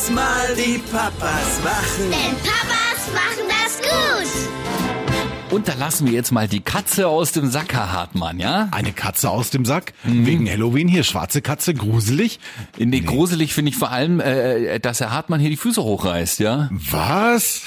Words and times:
das 0.00 0.10
mal, 0.10 0.54
die 0.56 0.78
Papas 0.78 1.60
machen. 1.62 2.10
Denn 2.10 2.36
Papas 2.38 3.12
machen 3.12 3.44
das 3.48 3.78
gut. 3.80 5.52
Und 5.52 5.68
da 5.68 5.74
lassen 5.74 6.06
wir 6.06 6.12
jetzt 6.12 6.30
mal 6.30 6.46
die 6.46 6.60
Katze 6.60 7.08
aus 7.08 7.32
dem 7.32 7.50
Sack, 7.50 7.72
Herr 7.72 7.92
Hartmann, 7.92 8.38
ja? 8.38 8.68
Eine 8.70 8.92
Katze 8.92 9.28
aus 9.28 9.50
dem 9.50 9.64
Sack? 9.64 9.92
Wegen 10.04 10.48
Halloween 10.48 10.86
hier, 10.86 11.02
schwarze 11.02 11.42
Katze, 11.42 11.74
gruselig? 11.74 12.38
Nee, 12.78 13.00
gruselig 13.00 13.52
finde 13.52 13.70
ich 13.70 13.76
vor 13.76 13.90
allem, 13.90 14.20
äh, 14.20 14.78
dass 14.78 15.00
Herr 15.00 15.10
Hartmann 15.10 15.40
hier 15.40 15.50
die 15.50 15.56
Füße 15.56 15.82
hochreißt, 15.82 16.38
ja? 16.38 16.70
Was? 16.70 17.62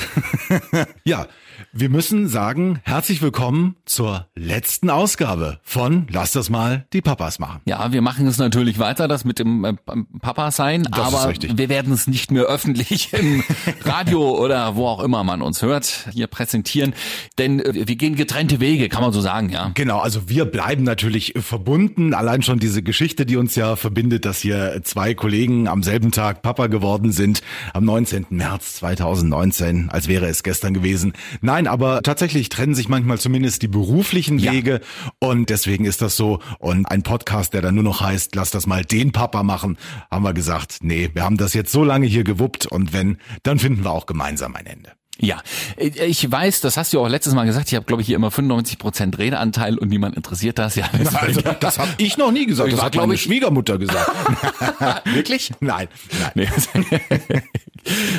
ja, 1.03 1.27
wir 1.75 1.89
müssen 1.89 2.27
sagen, 2.27 2.79
herzlich 2.83 3.23
willkommen 3.23 3.77
zur 3.85 4.27
letzten 4.35 4.91
Ausgabe 4.91 5.59
von 5.63 6.05
Lass 6.11 6.31
das 6.31 6.51
mal 6.51 6.85
die 6.93 7.01
Papas 7.01 7.39
machen. 7.39 7.61
Ja, 7.65 7.91
wir 7.91 8.03
machen 8.03 8.27
es 8.27 8.37
natürlich 8.37 8.77
weiter, 8.77 9.07
das 9.07 9.25
mit 9.25 9.39
dem 9.39 9.65
äh, 9.65 9.73
Papa 10.21 10.51
sein, 10.51 10.83
Das 10.83 10.99
aber 10.99 11.33
wir 11.33 11.69
werden 11.69 11.91
es 11.91 12.05
nicht 12.05 12.31
mehr 12.31 12.43
öffentlich 12.43 13.11
im 13.19 13.43
Radio 13.85 14.39
oder 14.39 14.75
wo 14.75 14.85
auch 14.85 14.99
immer 14.99 15.23
man 15.23 15.41
uns 15.41 15.63
hört, 15.63 16.09
hier 16.13 16.27
präsentieren, 16.27 16.93
denn 17.39 17.59
äh, 17.59 17.87
wir 17.87 17.95
gehen 17.95 18.15
getrennte 18.15 18.59
Wege, 18.59 18.87
kann 18.87 19.01
man 19.01 19.11
so 19.11 19.21
sagen, 19.21 19.49
ja. 19.49 19.71
Genau, 19.73 19.97
also 19.97 20.29
wir 20.29 20.45
bleiben 20.45 20.83
natürlich 20.83 21.33
verbunden. 21.37 22.13
Allein 22.13 22.43
schon 22.43 22.59
diese 22.59 22.83
Geschichte, 22.83 23.25
die 23.25 23.35
uns 23.35 23.55
ja 23.55 23.75
verbindet, 23.75 24.25
dass 24.25 24.39
hier 24.41 24.81
zwei 24.83 25.15
Kollegen 25.15 25.67
am 25.67 25.81
selben 25.81 26.11
Tag 26.11 26.43
Papa 26.43 26.67
geworden 26.67 27.11
sind, 27.11 27.41
am 27.73 27.83
19. 27.83 28.27
März 28.29 28.75
2019, 28.75 29.89
als 29.89 30.07
wäre 30.07 30.27
es 30.27 30.43
gestern 30.43 30.75
gewesen. 30.75 31.13
Nein, 31.41 31.62
aber 31.67 32.01
tatsächlich 32.01 32.49
trennen 32.49 32.75
sich 32.75 32.89
manchmal 32.89 33.17
zumindest 33.19 33.61
die 33.61 33.67
beruflichen 33.67 34.39
Ja. 34.39 34.51
Wege 34.51 34.81
und 35.19 35.49
deswegen 35.49 35.85
ist 35.85 36.01
das 36.01 36.15
so. 36.15 36.39
Und 36.59 36.85
ein 36.85 37.03
Podcast, 37.03 37.53
der 37.53 37.61
dann 37.61 37.75
nur 37.75 37.83
noch 37.83 38.01
heißt, 38.01 38.35
lass 38.35 38.51
das 38.51 38.67
mal 38.67 38.83
den 38.85 39.11
Papa 39.11 39.43
machen, 39.43 39.77
haben 40.11 40.23
wir 40.23 40.33
gesagt, 40.33 40.77
nee, 40.81 41.09
wir 41.13 41.23
haben 41.23 41.37
das 41.37 41.53
jetzt 41.53 41.71
so 41.71 41.83
lange 41.83 42.05
hier 42.07 42.23
gewuppt 42.23 42.65
und 42.65 42.93
wenn, 42.93 43.17
dann 43.43 43.59
finden 43.59 43.83
wir 43.83 43.91
auch 43.91 44.05
gemeinsam 44.05 44.55
ein 44.55 44.65
Ende. 44.65 44.91
Ja, 45.19 45.41
ich 45.77 46.29
weiß, 46.31 46.61
das 46.61 46.75
hast 46.75 46.91
du 46.91 46.99
auch 46.99 47.07
letztes 47.07 47.35
Mal 47.35 47.45
gesagt, 47.45 47.67
ich 47.71 47.75
habe 47.75 47.85
glaube 47.85 48.01
ich 48.01 48.07
hier 48.07 48.15
immer 48.15 48.29
95% 48.29 49.15
Redeanteil 49.19 49.77
und 49.77 49.89
niemand 49.89 50.15
interessiert 50.17 50.57
das. 50.57 50.73
Ja, 50.75 50.89
das 50.97 51.13
Also, 51.15 51.41
das 51.59 51.77
habe 51.77 51.91
ich 51.99 52.17
noch 52.17 52.31
nie 52.31 52.47
gesagt, 52.47 52.71
das 52.71 52.79
war, 52.79 52.85
hat 52.87 52.95
meine 52.95 53.13
ich- 53.13 53.21
Schwiegermutter 53.21 53.77
gesagt. 53.77 54.09
wirklich? 55.05 55.51
Nein, 55.59 55.87
nein. 56.19 56.31
Nee. 56.33 56.49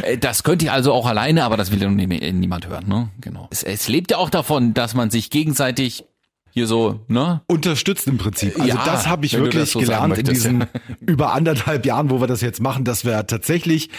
Äh, 0.05 0.19
Das 0.19 0.43
könnt 0.43 0.63
ihr 0.63 0.73
also 0.73 0.93
auch 0.93 1.07
alleine, 1.07 1.45
aber 1.45 1.57
das 1.57 1.71
will 1.71 1.81
ja 1.83 1.89
nie- 1.89 2.33
niemand 2.33 2.67
hören, 2.69 2.87
ne? 2.89 3.09
Genau. 3.21 3.49
Es, 3.51 3.63
es 3.63 3.89
lebt 3.89 4.11
ja 4.11 4.19
auch 4.19 4.31
davon, 4.31 4.75
dass 4.75 4.95
man 4.95 5.11
sich 5.11 5.31
gegenseitig 5.31 6.05
hier 6.55 6.69
so, 6.69 7.01
ne? 7.09 7.43
unterstützt 7.49 8.07
im 8.07 8.17
Prinzip. 8.17 8.55
Also 8.55 8.69
Ja, 8.69 8.85
das 8.85 9.09
habe 9.09 9.27
ich 9.27 9.37
wirklich 9.37 9.73
so 9.73 9.81
gelernt 9.81 10.17
in 10.19 10.25
diesen 10.25 10.67
über 11.01 11.33
anderthalb 11.33 11.85
Jahren, 11.85 12.11
wo 12.11 12.21
wir 12.21 12.29
das 12.29 12.43
jetzt 12.43 12.63
machen, 12.63 12.85
dass 12.85 13.05
wir 13.05 13.27
tatsächlich 13.27 13.91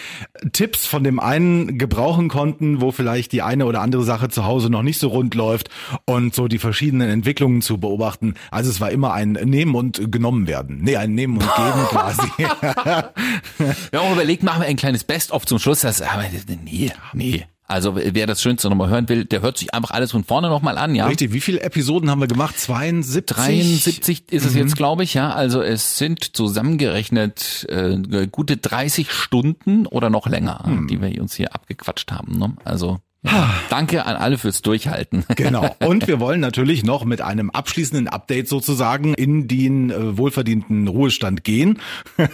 Tipps 0.52 0.86
von 0.86 1.04
dem 1.04 1.20
einen 1.20 1.76
gebrauchen 1.76 2.28
konnten, 2.30 2.80
wo 2.80 2.92
vielleicht 2.92 3.32
die 3.32 3.42
eine 3.42 3.66
oder 3.66 3.82
andere 3.82 4.04
Sache 4.04 4.30
zu 4.30 4.46
Hause 4.46 4.70
noch 4.70 4.80
nicht 4.80 4.98
so 4.98 5.08
rund 5.08 5.34
läuft 5.34 5.68
und 6.06 6.34
so 6.34 6.48
die 6.48 6.56
verschiedenen 6.56 7.10
Entwicklungen 7.10 7.60
zu 7.60 7.76
beobachten. 7.76 8.36
Also 8.50 8.70
es 8.70 8.80
war 8.80 8.90
immer 8.90 9.12
ein 9.12 9.32
Nehmen 9.32 9.74
und 9.74 10.10
genommen 10.10 10.46
werden. 10.46 10.78
Nee, 10.80 10.96
ein 10.96 11.14
Nehmen 11.14 11.36
und 11.36 11.54
Geben 11.56 11.86
quasi. 11.90 12.30
Wir 12.38 14.00
haben 14.00 14.08
auch 14.08 14.12
überlegt, 14.12 14.42
machen 14.42 14.62
wir 14.62 14.68
ein 14.68 14.76
kleines 14.76 15.04
Best-of 15.04 15.44
zum 15.44 15.58
Schluss. 15.58 15.82
Das, 15.82 16.00
aber 16.00 16.24
nee, 16.64 16.90
nee. 17.12 17.44
Also 17.68 17.96
wer 17.96 18.26
das 18.26 18.40
Schönste 18.42 18.68
nochmal 18.70 18.88
hören 18.90 19.08
will, 19.08 19.24
der 19.24 19.42
hört 19.42 19.58
sich 19.58 19.74
einfach 19.74 19.90
alles 19.90 20.12
von 20.12 20.22
vorne 20.24 20.48
nochmal 20.48 20.78
an, 20.78 20.94
ja. 20.94 21.06
Richtig, 21.06 21.32
wie 21.32 21.40
viele 21.40 21.60
Episoden 21.62 22.10
haben 22.10 22.20
wir 22.20 22.28
gemacht? 22.28 22.58
72? 22.58 23.26
73 23.36 24.32
ist 24.32 24.44
es 24.46 24.52
Mhm. 24.54 24.58
jetzt, 24.60 24.76
glaube 24.76 25.02
ich, 25.02 25.14
ja. 25.14 25.32
Also 25.32 25.62
es 25.62 25.98
sind 25.98 26.36
zusammengerechnet 26.36 27.66
äh, 27.68 28.26
gute 28.30 28.56
30 28.56 29.10
Stunden 29.10 29.86
oder 29.86 30.10
noch 30.10 30.26
länger, 30.28 30.60
Hm. 30.64 30.86
die 30.88 31.00
wir 31.00 31.20
uns 31.20 31.34
hier 31.34 31.54
abgequatscht 31.54 32.12
haben. 32.12 32.38
Ne? 32.38 32.54
Also 32.64 32.98
ja, 33.26 33.54
danke 33.70 34.06
an 34.06 34.16
alle 34.16 34.38
fürs 34.38 34.62
Durchhalten. 34.62 35.24
Genau. 35.36 35.74
Und 35.80 36.06
wir 36.06 36.18
wollen 36.20 36.40
natürlich 36.40 36.82
noch 36.84 37.04
mit 37.04 37.20
einem 37.20 37.50
abschließenden 37.50 38.08
Update 38.08 38.48
sozusagen 38.48 39.12
in 39.14 39.48
den 39.48 39.90
äh, 39.90 40.16
wohlverdienten 40.16 40.88
Ruhestand 40.88 41.44
gehen. 41.44 41.78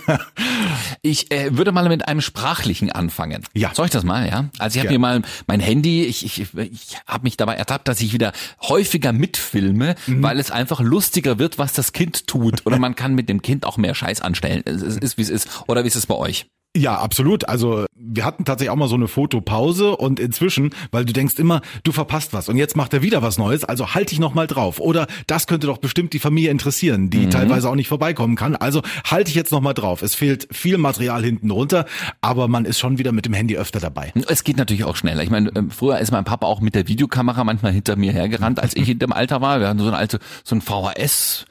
Ich 1.02 1.30
äh, 1.32 1.56
würde 1.56 1.72
mal 1.72 1.88
mit 1.88 2.06
einem 2.06 2.20
sprachlichen 2.20 2.90
anfangen. 2.92 3.42
Ja. 3.54 3.72
Soll 3.74 3.86
ich 3.86 3.90
das 3.92 4.04
mal, 4.04 4.28
ja? 4.28 4.48
Also 4.58 4.76
ich 4.76 4.78
habe 4.80 4.86
Ja. 4.86 4.90
hier 4.90 4.98
mal 4.98 5.22
mein 5.46 5.60
Handy, 5.60 6.04
ich, 6.04 6.24
ich, 6.24 6.54
ich 6.56 6.96
habe 7.06 7.24
mich 7.24 7.36
dabei 7.36 7.54
ertappt, 7.54 7.88
dass 7.88 8.00
ich 8.00 8.12
wieder 8.12 8.32
häufiger 8.62 9.12
mitfilme, 9.12 9.96
Mhm. 10.06 10.22
weil 10.22 10.38
es 10.38 10.50
einfach 10.50 10.80
lustiger 10.80 11.38
wird, 11.38 11.58
was 11.58 11.72
das 11.72 11.92
Kind 11.92 12.26
tut. 12.26 12.64
Oder 12.66 12.78
man 12.78 12.94
kann 12.94 13.14
mit 13.14 13.28
dem 13.28 13.42
Kind 13.42 13.64
auch 13.66 13.76
mehr 13.76 13.94
Scheiß 13.94 14.20
anstellen. 14.20 14.62
Es 14.64 14.82
es 14.82 14.96
ist, 14.96 15.18
wie 15.18 15.22
es 15.22 15.30
ist. 15.30 15.48
Oder 15.66 15.82
wie 15.84 15.88
ist 15.88 15.96
es 15.96 16.06
bei 16.06 16.14
euch? 16.14 16.46
Ja, 16.74 16.98
absolut. 16.98 17.48
Also 17.48 17.84
wir 17.94 18.24
hatten 18.24 18.46
tatsächlich 18.46 18.70
auch 18.70 18.76
mal 18.76 18.88
so 18.88 18.94
eine 18.94 19.06
Fotopause 19.06 19.94
und 19.94 20.18
inzwischen, 20.18 20.70
weil 20.90 21.04
du 21.04 21.12
denkst 21.12 21.38
immer, 21.38 21.60
du 21.84 21.92
verpasst 21.92 22.32
was 22.32 22.48
und 22.48 22.56
jetzt 22.56 22.76
macht 22.76 22.94
er 22.94 23.02
wieder 23.02 23.20
was 23.20 23.36
Neues, 23.36 23.64
also 23.64 23.94
halt 23.94 24.10
dich 24.10 24.18
noch 24.18 24.32
mal 24.32 24.46
drauf. 24.46 24.80
Oder 24.80 25.06
das 25.26 25.46
könnte 25.46 25.66
doch 25.66 25.78
bestimmt 25.78 26.14
die 26.14 26.18
Familie 26.18 26.50
interessieren, 26.50 27.10
die 27.10 27.28
teilweise 27.28 27.68
auch 27.68 27.74
nicht 27.74 27.88
vorbeikommen 27.88 28.36
kann. 28.36 28.56
Also 28.56 28.80
halt 29.04 29.28
dich 29.28 29.34
jetzt 29.34 29.52
noch 29.52 29.60
mal 29.60 29.74
drauf. 29.74 30.00
Es 30.00 30.14
fehlt 30.14 30.48
viel 30.50 30.78
Material 30.78 31.22
hinten 31.22 31.50
runter, 31.50 31.84
aber 32.22 32.48
man 32.48 32.64
ist 32.64 32.78
schon 32.78 32.96
wieder 32.96 33.12
mit 33.12 33.26
dem 33.26 33.34
Handy 33.34 33.56
öfter 33.56 33.78
dabei. 33.78 34.12
Es 34.28 34.42
geht 34.42 34.56
natürlich 34.56 34.84
auch 34.84 34.96
schneller. 34.96 35.22
Ich 35.22 35.30
meine, 35.30 35.50
ähm, 35.54 35.70
früher 35.70 35.98
ist 35.98 36.10
mein 36.10 36.24
Papa 36.24 36.46
auch 36.46 36.60
mit 36.60 36.74
der 36.74 36.88
Videokamera 36.88 37.44
manchmal 37.44 37.72
hinter 37.72 37.96
mir 37.96 38.12
hergerannt, 38.12 38.60
als 38.60 38.74
ich 38.74 38.88
in 38.88 38.98
dem 38.98 39.12
Alter 39.12 39.42
war. 39.42 39.60
Wir 39.60 39.68
hatten 39.68 39.78
so 39.78 39.88
eine 39.88 39.96
alte, 39.98 40.20
so 40.42 40.56
ein 40.56 40.62
VHS. 40.62 41.44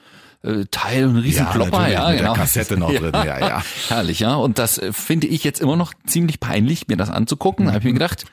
Äh, 0.43 0.65
Teil, 0.71 1.03
ein 1.09 1.17
riesen 1.17 1.45
Ja, 1.45 1.51
Klopper, 1.51 1.87
ja, 1.87 2.09
mit 2.09 2.13
der 2.13 2.17
genau. 2.23 2.33
Kassette 2.33 2.77
noch 2.77 2.89
drin, 2.93 3.11
ja, 3.13 3.39
ja. 3.39 3.63
Herrlich, 3.89 4.19
ja. 4.21 4.35
Und 4.35 4.57
das 4.59 4.77
äh, 4.77 4.91
finde 4.93 5.27
ich 5.27 5.43
jetzt 5.43 5.61
immer 5.61 5.75
noch 5.75 5.93
ziemlich 6.05 6.39
peinlich, 6.39 6.87
mir 6.87 6.97
das 6.97 7.09
anzugucken. 7.09 7.65
Da 7.67 7.71
habe 7.73 7.79
ich 7.79 7.85
mir 7.85 7.93
gedacht, 7.93 8.25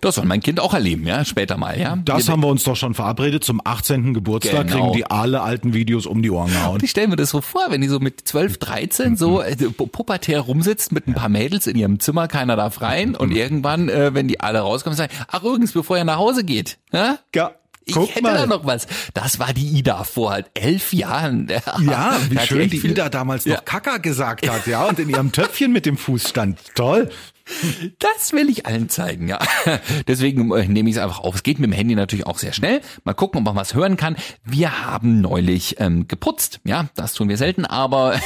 das 0.00 0.16
soll 0.16 0.24
mein 0.24 0.40
Kind 0.40 0.58
auch 0.60 0.74
erleben, 0.74 1.06
ja, 1.06 1.24
später 1.24 1.56
mal, 1.56 1.78
ja. 1.78 1.96
Das 2.04 2.28
haben 2.28 2.42
wir 2.42 2.48
uns 2.48 2.64
doch 2.64 2.76
schon 2.76 2.94
verabredet. 2.94 3.44
Zum 3.44 3.60
18. 3.64 4.14
Geburtstag 4.14 4.66
Genau. 4.68 4.90
kriegen 4.90 4.92
die 4.96 5.10
alle 5.10 5.42
alten 5.42 5.74
Videos 5.74 6.06
um 6.06 6.22
die 6.22 6.30
Ohren 6.30 6.50
gehauen. 6.50 6.80
ich 6.82 6.90
stelle 6.90 7.08
mir 7.08 7.16
das 7.16 7.30
so 7.30 7.40
vor, 7.40 7.62
wenn 7.70 7.80
die 7.80 7.88
so 7.88 8.00
mit 8.00 8.26
12, 8.26 8.58
13 8.58 9.16
so 9.16 9.40
äh, 9.40 9.52
pu- 9.54 9.88
pubertär 9.88 10.40
rumsitzt 10.40 10.92
mit 10.92 11.06
ein 11.06 11.14
paar 11.14 11.28
Mädels 11.28 11.66
in 11.66 11.76
ihrem 11.76 12.00
Zimmer, 12.00 12.28
keiner 12.28 12.56
darf 12.56 12.80
rein 12.80 13.14
und 13.14 13.30
irgendwann, 13.30 13.88
äh, 13.88 14.12
wenn 14.14 14.28
die 14.28 14.40
alle 14.40 14.60
rauskommen, 14.60 14.96
sagen, 14.96 15.12
ach 15.28 15.42
übrigens, 15.42 15.72
bevor 15.72 15.96
ihr 15.96 16.04
nach 16.04 16.16
Hause 16.18 16.44
geht, 16.44 16.78
ja? 16.92 17.18
Ja, 17.34 17.52
Ich 17.86 17.94
guck 17.94 18.08
hätte 18.10 18.22
mal. 18.22 18.34
da 18.34 18.46
noch 18.46 18.64
was. 18.64 18.86
Das 19.12 19.38
war 19.38 19.52
die 19.52 19.66
Ida 19.78 20.04
vor 20.04 20.30
halt 20.32 20.46
elf 20.54 20.92
Jahren. 20.92 21.48
Ja, 21.80 22.16
wie 22.30 22.38
schön 22.38 22.70
die 22.70 22.78
viel- 22.78 22.92
Ida 22.92 23.08
damals 23.08 23.44
noch 23.46 23.54
Ja. 23.56 23.60
Kaka 23.60 23.98
gesagt 23.98 24.48
hat, 24.48 24.66
ja, 24.66 24.84
und 24.86 24.98
in 24.98 25.08
ihrem 25.10 25.32
Töpfchen 25.32 25.72
mit 25.72 25.84
dem 25.86 25.96
Fuß 25.98 26.28
stand. 26.30 26.58
Toll. 26.74 27.10
Das 27.98 28.32
will 28.32 28.48
ich 28.48 28.66
allen 28.66 28.88
zeigen, 28.88 29.28
ja. 29.28 29.38
Deswegen 30.08 30.50
äh, 30.52 30.66
nehme 30.66 30.88
ich 30.88 30.96
es 30.96 31.02
einfach 31.02 31.20
auf. 31.20 31.34
Es 31.34 31.42
geht 31.42 31.58
mit 31.58 31.70
dem 31.70 31.74
Handy 31.74 31.94
natürlich 31.94 32.26
auch 32.26 32.38
sehr 32.38 32.52
schnell. 32.52 32.80
Mal 33.04 33.14
gucken, 33.14 33.38
ob 33.38 33.44
man 33.44 33.56
was 33.56 33.74
hören 33.74 33.96
kann. 33.96 34.16
Wir 34.44 34.86
haben 34.86 35.20
neulich 35.20 35.76
ähm, 35.78 36.08
geputzt. 36.08 36.60
Ja, 36.64 36.86
das 36.94 37.12
tun 37.12 37.28
wir 37.28 37.36
selten, 37.36 37.66
aber 37.66 38.18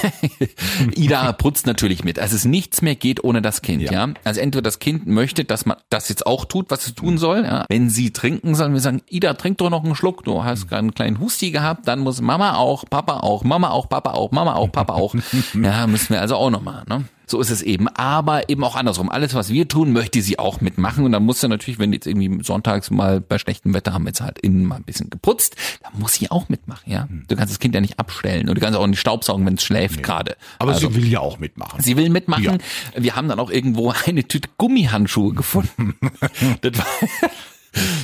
Ida 0.94 1.32
putzt 1.32 1.66
natürlich 1.66 2.04
mit. 2.04 2.18
Also 2.18 2.36
es 2.36 2.44
nichts 2.44 2.82
mehr 2.82 2.94
geht 2.94 3.24
ohne 3.24 3.42
das 3.42 3.62
Kind, 3.62 3.82
ja. 3.82 3.92
Ja. 3.92 4.08
Also 4.24 4.40
entweder 4.40 4.62
das 4.62 4.78
Kind 4.78 5.06
möchte, 5.06 5.44
dass 5.44 5.66
man 5.66 5.76
das 5.90 6.08
jetzt 6.08 6.26
auch 6.26 6.44
tut, 6.44 6.70
was 6.70 6.86
es 6.86 6.94
tun 6.94 7.18
soll. 7.18 7.44
Ja. 7.44 7.64
Wenn 7.68 7.90
sie 7.90 8.12
trinken, 8.12 8.54
sollen 8.54 8.72
wir 8.72 8.80
sagen, 8.80 9.02
Ida, 9.08 9.34
trink 9.34 9.58
doch 9.58 9.70
noch 9.70 9.84
einen 9.84 9.94
Schluck. 9.94 10.24
Du 10.24 10.44
hast 10.44 10.68
gerade 10.68 10.80
einen 10.80 10.94
kleinen 10.94 11.18
Husti 11.18 11.50
gehabt, 11.50 11.88
dann 11.88 12.00
muss 12.00 12.20
Mama 12.20 12.56
auch, 12.56 12.84
Papa 12.88 13.20
auch, 13.20 13.44
Mama 13.44 13.70
auch, 13.70 13.88
Papa 13.88 14.12
auch, 14.12 14.30
Mama 14.30 14.54
auch, 14.54 14.70
Papa 14.70 14.94
auch. 14.94 15.14
Ja, 15.54 15.86
müssen 15.86 16.10
wir 16.10 16.20
also 16.20 16.36
auch 16.36 16.50
noch 16.50 16.62
mal, 16.62 16.84
ne? 16.88 17.04
So 17.30 17.40
ist 17.40 17.50
es 17.50 17.62
eben. 17.62 17.88
Aber 17.88 18.48
eben 18.48 18.64
auch 18.64 18.74
andersrum. 18.74 19.10
Alles, 19.10 19.34
was 19.34 19.50
wir 19.50 19.68
tun, 19.68 19.92
möchte 19.92 20.22
sie 20.22 20.38
auch 20.38 20.60
mitmachen. 20.60 21.04
Und 21.04 21.12
dann 21.12 21.24
muss 21.24 21.40
sie 21.40 21.48
natürlich, 21.48 21.78
wenn 21.78 21.92
jetzt 21.92 22.06
irgendwie 22.06 22.42
sonntags 22.42 22.90
mal 22.90 23.20
bei 23.20 23.38
schlechtem 23.38 23.74
Wetter 23.74 23.92
haben 23.92 24.04
wir 24.04 24.08
jetzt 24.08 24.22
halt 24.22 24.38
innen 24.38 24.64
mal 24.64 24.76
ein 24.76 24.84
bisschen 24.84 25.10
geputzt, 25.10 25.56
dann 25.82 26.00
muss 26.00 26.14
sie 26.14 26.30
auch 26.30 26.48
mitmachen, 26.48 26.90
ja. 26.90 27.06
Du 27.28 27.36
kannst 27.36 27.52
das 27.52 27.58
Kind 27.58 27.75
ja 27.75 27.80
nicht 27.80 27.98
abstellen 27.98 28.48
und 28.48 28.54
du 28.54 28.60
kannst 28.60 28.78
auch 28.78 28.86
nicht 28.86 29.00
staubsaugen, 29.00 29.44
wenn 29.44 29.54
es 29.54 29.62
schläft 29.64 30.02
gerade. 30.02 30.36
Aber 30.58 30.72
Also, 30.72 30.88
sie 30.88 30.94
will 30.94 31.06
ja 31.06 31.20
auch 31.20 31.38
mitmachen. 31.38 31.82
Sie 31.82 31.96
will 31.96 32.08
mitmachen. 32.08 32.58
Wir 32.96 33.14
haben 33.14 33.28
dann 33.28 33.38
auch 33.40 33.50
irgendwo 33.50 33.92
eine 34.06 34.24
Tüte 34.24 34.48
Gummihandschuhe 34.56 35.34
gefunden. 35.34 35.94
das 36.62 36.78
war, 36.78 36.86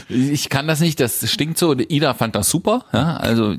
ich 0.09 0.49
kann 0.49 0.67
das 0.67 0.81
nicht, 0.81 1.01
das 1.01 1.29
stinkt 1.31 1.59
so. 1.59 1.75
Ida 1.75 2.15
fand 2.15 2.35
das 2.35 2.49
super. 2.51 2.85
Ja, 2.93 3.17
also 3.17 3.55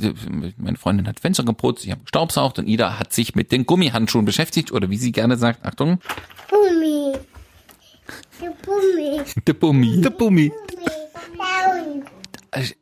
meine 0.57 0.77
Freundin 0.77 1.07
hat 1.07 1.19
Fenster 1.19 1.43
geputzt, 1.43 1.85
ich 1.85 1.91
habe 1.91 2.01
gestaubsaugt 2.01 2.59
und 2.59 2.67
Ida 2.67 2.99
hat 2.99 3.13
sich 3.13 3.35
mit 3.35 3.51
den 3.51 3.65
Gummihandschuhen 3.65 4.25
beschäftigt 4.25 4.71
oder 4.71 4.89
wie 4.89 4.97
sie 4.97 5.11
gerne 5.11 5.37
sagt, 5.37 5.65
Achtung, 5.65 5.99
Bummi. 6.49 7.13
Der 8.41 8.53
Bummi. 8.63 9.21
der 9.47 9.53
Bummi. 9.53 10.01
Der 10.01 10.09
Bummi. 10.11 10.51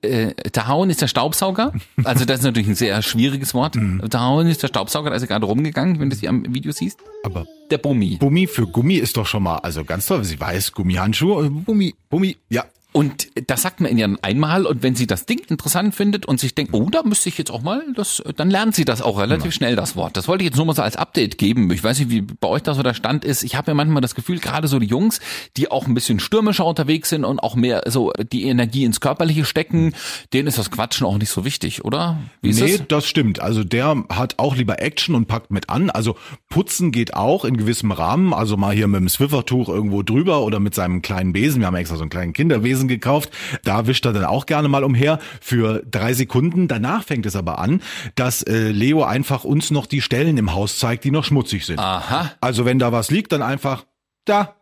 Äh, 0.02 0.34
Tahauen 0.52 0.92
ist 0.92 1.02
der 1.02 1.08
Staubsauger. 1.08 1.74
Also 2.04 2.26
das 2.26 2.40
ist 2.40 2.46
natürlich 2.46 2.68
ein 2.68 2.76
sehr 2.76 3.02
schwieriges 3.02 3.56
Wort. 3.56 3.76
Tahauen 4.10 4.48
ist 4.48 4.62
der 4.62 4.68
Staubsauger, 4.68 5.10
da 5.10 5.16
ist 5.16 5.24
er 5.24 5.28
gerade 5.28 5.48
rumgegangen, 5.48 6.00
wenn 6.00 6.12
du 6.12 6.16
sie 6.16 6.28
am 6.28 6.44
Video 6.54 6.72
siehst. 6.72 7.00
Aber 7.24 7.48
Der 7.72 7.80
Bummi. 7.80 8.18
Bummi 8.18 8.46
für 8.46 8.68
Gummi 8.68 8.96
ist 8.96 9.18
doch 9.18 9.26
schon 9.26 9.44
mal, 9.44 9.58
also 9.58 9.84
ganz 9.84 10.06
toll. 10.06 10.24
Sie 10.26 10.40
weiß, 10.40 10.74
Gummihandschuhe, 10.74 11.48
äh, 11.48 11.50
Bummi, 11.50 11.96
Bummi, 12.10 12.38
ja. 12.50 12.66
Und 12.94 13.28
das 13.48 13.64
sagt 13.64 13.82
man 13.82 13.90
ihnen 13.90 13.98
ja 14.00 14.18
einmal 14.22 14.68
und 14.68 14.84
wenn 14.84 14.96
sie 14.96 15.08
das 15.08 15.26
Ding 15.26 15.42
interessant 15.50 15.96
findet 15.96 16.28
und 16.28 16.40
sich 16.40 16.54
denkt, 16.54 16.74
oh, 16.74 16.90
da 16.92 17.02
müsste 17.02 17.28
ich 17.28 17.40
jetzt 17.40 17.50
auch 17.50 17.64
mal, 17.64 17.84
das, 17.96 18.22
dann 18.36 18.52
lernt 18.52 18.76
sie 18.76 18.86
das 18.86 19.02
auch 19.02 19.20
relativ 19.20 19.52
schnell, 19.52 19.76
das 19.76 19.96
Wort. 19.96 20.16
Das 20.16 20.28
wollte 20.28 20.44
ich 20.44 20.50
jetzt 20.50 20.58
nur 20.58 20.68
mal 20.68 20.76
so 20.76 20.84
als 20.84 20.96
Update 20.96 21.40
geben. 21.40 21.72
Ich 21.72 21.84
weiß 21.84 21.98
nicht, 21.98 22.12
wie 22.12 22.22
bei 22.22 22.48
euch 22.48 22.62
da 22.62 22.76
so 22.76 22.84
der 22.84 22.94
Stand 22.94 23.26
ist. 23.26 23.44
Ich 23.44 23.56
habe 23.56 23.72
ja 23.72 23.74
manchmal 23.74 24.02
das 24.02 24.14
Gefühl, 24.14 24.38
gerade 24.38 24.68
so 24.68 24.78
die 24.78 24.86
Jungs, 24.86 25.22
die 25.58 25.72
auch 25.72 25.88
ein 25.88 25.96
bisschen 25.96 26.20
stürmischer 26.20 26.66
unterwegs 26.66 27.10
sind 27.10 27.26
und 27.26 27.40
auch 27.40 27.56
mehr 27.56 27.82
so 27.88 28.14
die 28.32 28.44
Energie 28.44 28.84
ins 28.84 29.00
Körperliche 29.00 29.46
stecken, 29.46 29.94
denen 30.32 30.48
ist 30.48 30.60
das 30.60 30.70
Quatschen 30.70 31.08
auch 31.08 31.18
nicht 31.18 31.32
so 31.32 31.46
wichtig, 31.46 31.84
oder? 31.84 32.20
Wie 32.44 32.50
ist 32.50 32.62
nee, 32.62 32.78
das? 32.78 32.88
das 32.88 33.08
stimmt. 33.08 33.40
Also 33.40 33.64
der 33.64 34.04
hat 34.10 34.38
auch 34.38 34.56
lieber 34.56 34.84
Action 34.84 35.16
und 35.16 35.28
packt 35.28 35.50
mit 35.50 35.68
an. 35.70 35.90
Also 35.90 36.16
putzen 36.48 36.92
geht 36.92 37.16
auch 37.16 37.44
in 37.44 37.58
gewissem 37.58 37.92
Rahmen. 37.92 38.36
Also 38.36 38.56
mal 38.56 38.76
hier 38.76 38.88
mit 38.88 39.00
dem 39.00 39.10
Swiffertuch 39.10 39.68
irgendwo 39.68 40.04
drüber 40.04 40.44
oder 40.44 40.60
mit 40.60 40.76
seinem 40.76 41.02
kleinen 41.02 41.34
Besen. 41.34 41.60
Wir 41.60 41.68
haben 41.68 41.76
extra 41.76 41.96
so 41.96 42.04
einen 42.04 42.12
kleinen 42.12 42.34
Kinderbesen 42.84 42.88
gekauft. 42.88 43.32
Da 43.64 43.88
wischt 43.88 44.06
er 44.06 44.14
dann 44.14 44.26
auch 44.26 44.46
gerne 44.46 44.68
mal 44.68 44.84
umher 44.84 45.20
für 45.42 45.84
drei 45.90 46.14
Sekunden. 46.14 46.68
Danach 46.68 47.04
fängt 47.04 47.26
es 47.26 47.36
aber 47.36 47.60
an, 47.60 47.82
dass 48.16 48.44
äh, 48.44 48.70
Leo 48.70 49.04
einfach 49.04 49.44
uns 49.44 49.72
noch 49.72 49.86
die 49.86 50.02
Stellen 50.02 50.38
im 50.38 50.54
Haus 50.54 50.78
zeigt, 50.78 51.04
die 51.04 51.12
noch 51.12 51.24
schmutzig 51.24 51.66
sind. 51.66 51.80
Aha. 51.80 52.32
Also 52.42 52.66
wenn 52.66 52.80
da 52.80 52.92
was 52.92 53.12
liegt, 53.12 53.32
dann 53.32 53.42
einfach 53.42 53.86
da, 54.26 54.56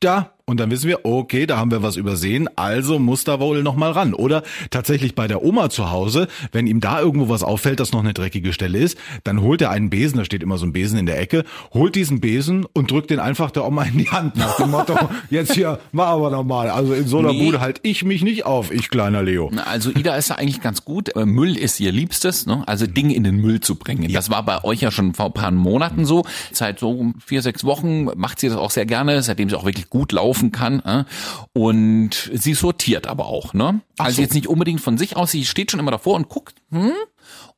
da. 0.00 0.32
Und 0.48 0.60
dann 0.60 0.70
wissen 0.70 0.86
wir, 0.86 1.04
okay, 1.04 1.44
da 1.44 1.56
haben 1.56 1.72
wir 1.72 1.82
was 1.82 1.96
übersehen, 1.96 2.48
also 2.54 3.00
muss 3.00 3.24
da 3.24 3.40
wohl 3.40 3.64
noch 3.64 3.74
mal 3.74 3.90
ran. 3.90 4.14
Oder 4.14 4.44
tatsächlich 4.70 5.16
bei 5.16 5.26
der 5.26 5.42
Oma 5.42 5.70
zu 5.70 5.90
Hause, 5.90 6.28
wenn 6.52 6.68
ihm 6.68 6.78
da 6.78 7.00
irgendwo 7.00 7.28
was 7.28 7.42
auffällt, 7.42 7.80
dass 7.80 7.90
noch 7.90 7.98
eine 7.98 8.14
dreckige 8.14 8.52
Stelle 8.52 8.78
ist, 8.78 8.96
dann 9.24 9.42
holt 9.42 9.60
er 9.60 9.70
einen 9.70 9.90
Besen, 9.90 10.18
da 10.18 10.24
steht 10.24 10.44
immer 10.44 10.56
so 10.56 10.64
ein 10.64 10.72
Besen 10.72 11.00
in 11.00 11.06
der 11.06 11.18
Ecke, 11.18 11.42
holt 11.74 11.96
diesen 11.96 12.20
Besen 12.20 12.64
und 12.72 12.92
drückt 12.92 13.10
den 13.10 13.18
einfach 13.18 13.50
der 13.50 13.66
Oma 13.66 13.82
in 13.86 13.98
die 13.98 14.08
Hand 14.08 14.36
nach 14.36 14.56
dem 14.56 14.70
Motto, 14.70 14.96
jetzt 15.30 15.52
hier, 15.52 15.80
mach 15.90 16.06
aber 16.06 16.30
noch 16.30 16.44
mal. 16.44 16.70
Also 16.70 16.94
in 16.94 17.08
so 17.08 17.18
einer 17.18 17.32
Nee. 17.32 17.44
Bude 17.44 17.60
halt 17.60 17.80
ich 17.82 18.04
mich 18.04 18.22
nicht 18.22 18.46
auf, 18.46 18.70
ich 18.70 18.88
kleiner 18.88 19.24
Leo. 19.24 19.50
Also 19.64 19.90
Ida 19.90 20.14
ist 20.14 20.28
ja 20.28 20.36
eigentlich 20.36 20.60
ganz 20.60 20.84
gut. 20.84 21.10
Müll 21.16 21.56
ist 21.56 21.80
ihr 21.80 21.90
Liebstes, 21.90 22.46
ne? 22.46 22.62
also 22.66 22.86
Dinge 22.86 23.16
in 23.16 23.24
den 23.24 23.38
Müll 23.38 23.58
zu 23.58 23.74
bringen. 23.74 24.12
Das 24.12 24.30
war 24.30 24.44
bei 24.44 24.62
euch 24.62 24.80
ja 24.80 24.92
schon 24.92 25.12
vor 25.12 25.26
ein 25.26 25.32
paar 25.32 25.50
Monaten 25.50 26.04
so. 26.04 26.24
Seit 26.52 26.78
so 26.78 27.12
vier, 27.24 27.42
sechs 27.42 27.64
Wochen 27.64 28.04
macht 28.14 28.38
sie 28.38 28.48
das 28.48 28.56
auch 28.56 28.70
sehr 28.70 28.86
gerne, 28.86 29.22
seitdem 29.22 29.50
sie 29.50 29.56
auch 29.56 29.64
wirklich 29.64 29.90
gut 29.90 30.12
laufen 30.12 30.35
kann. 30.52 30.80
Äh? 30.80 31.04
Und 31.52 32.30
sie 32.32 32.54
sortiert 32.54 33.06
aber 33.06 33.26
auch. 33.26 33.54
Ne? 33.54 33.80
Also 33.98 34.16
so. 34.16 34.22
jetzt 34.22 34.34
nicht 34.34 34.48
unbedingt 34.48 34.80
von 34.80 34.98
sich 34.98 35.16
aus, 35.16 35.30
sie 35.30 35.44
steht 35.44 35.70
schon 35.70 35.80
immer 35.80 35.90
davor 35.90 36.14
und 36.14 36.28
guckt. 36.28 36.56
Hm? 36.70 36.92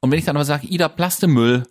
Und 0.00 0.10
wenn 0.10 0.18
ich 0.18 0.24
dann 0.24 0.36
aber 0.36 0.44
sage, 0.44 0.66
Ida, 0.66 0.88
Plastemüll, 0.88 1.64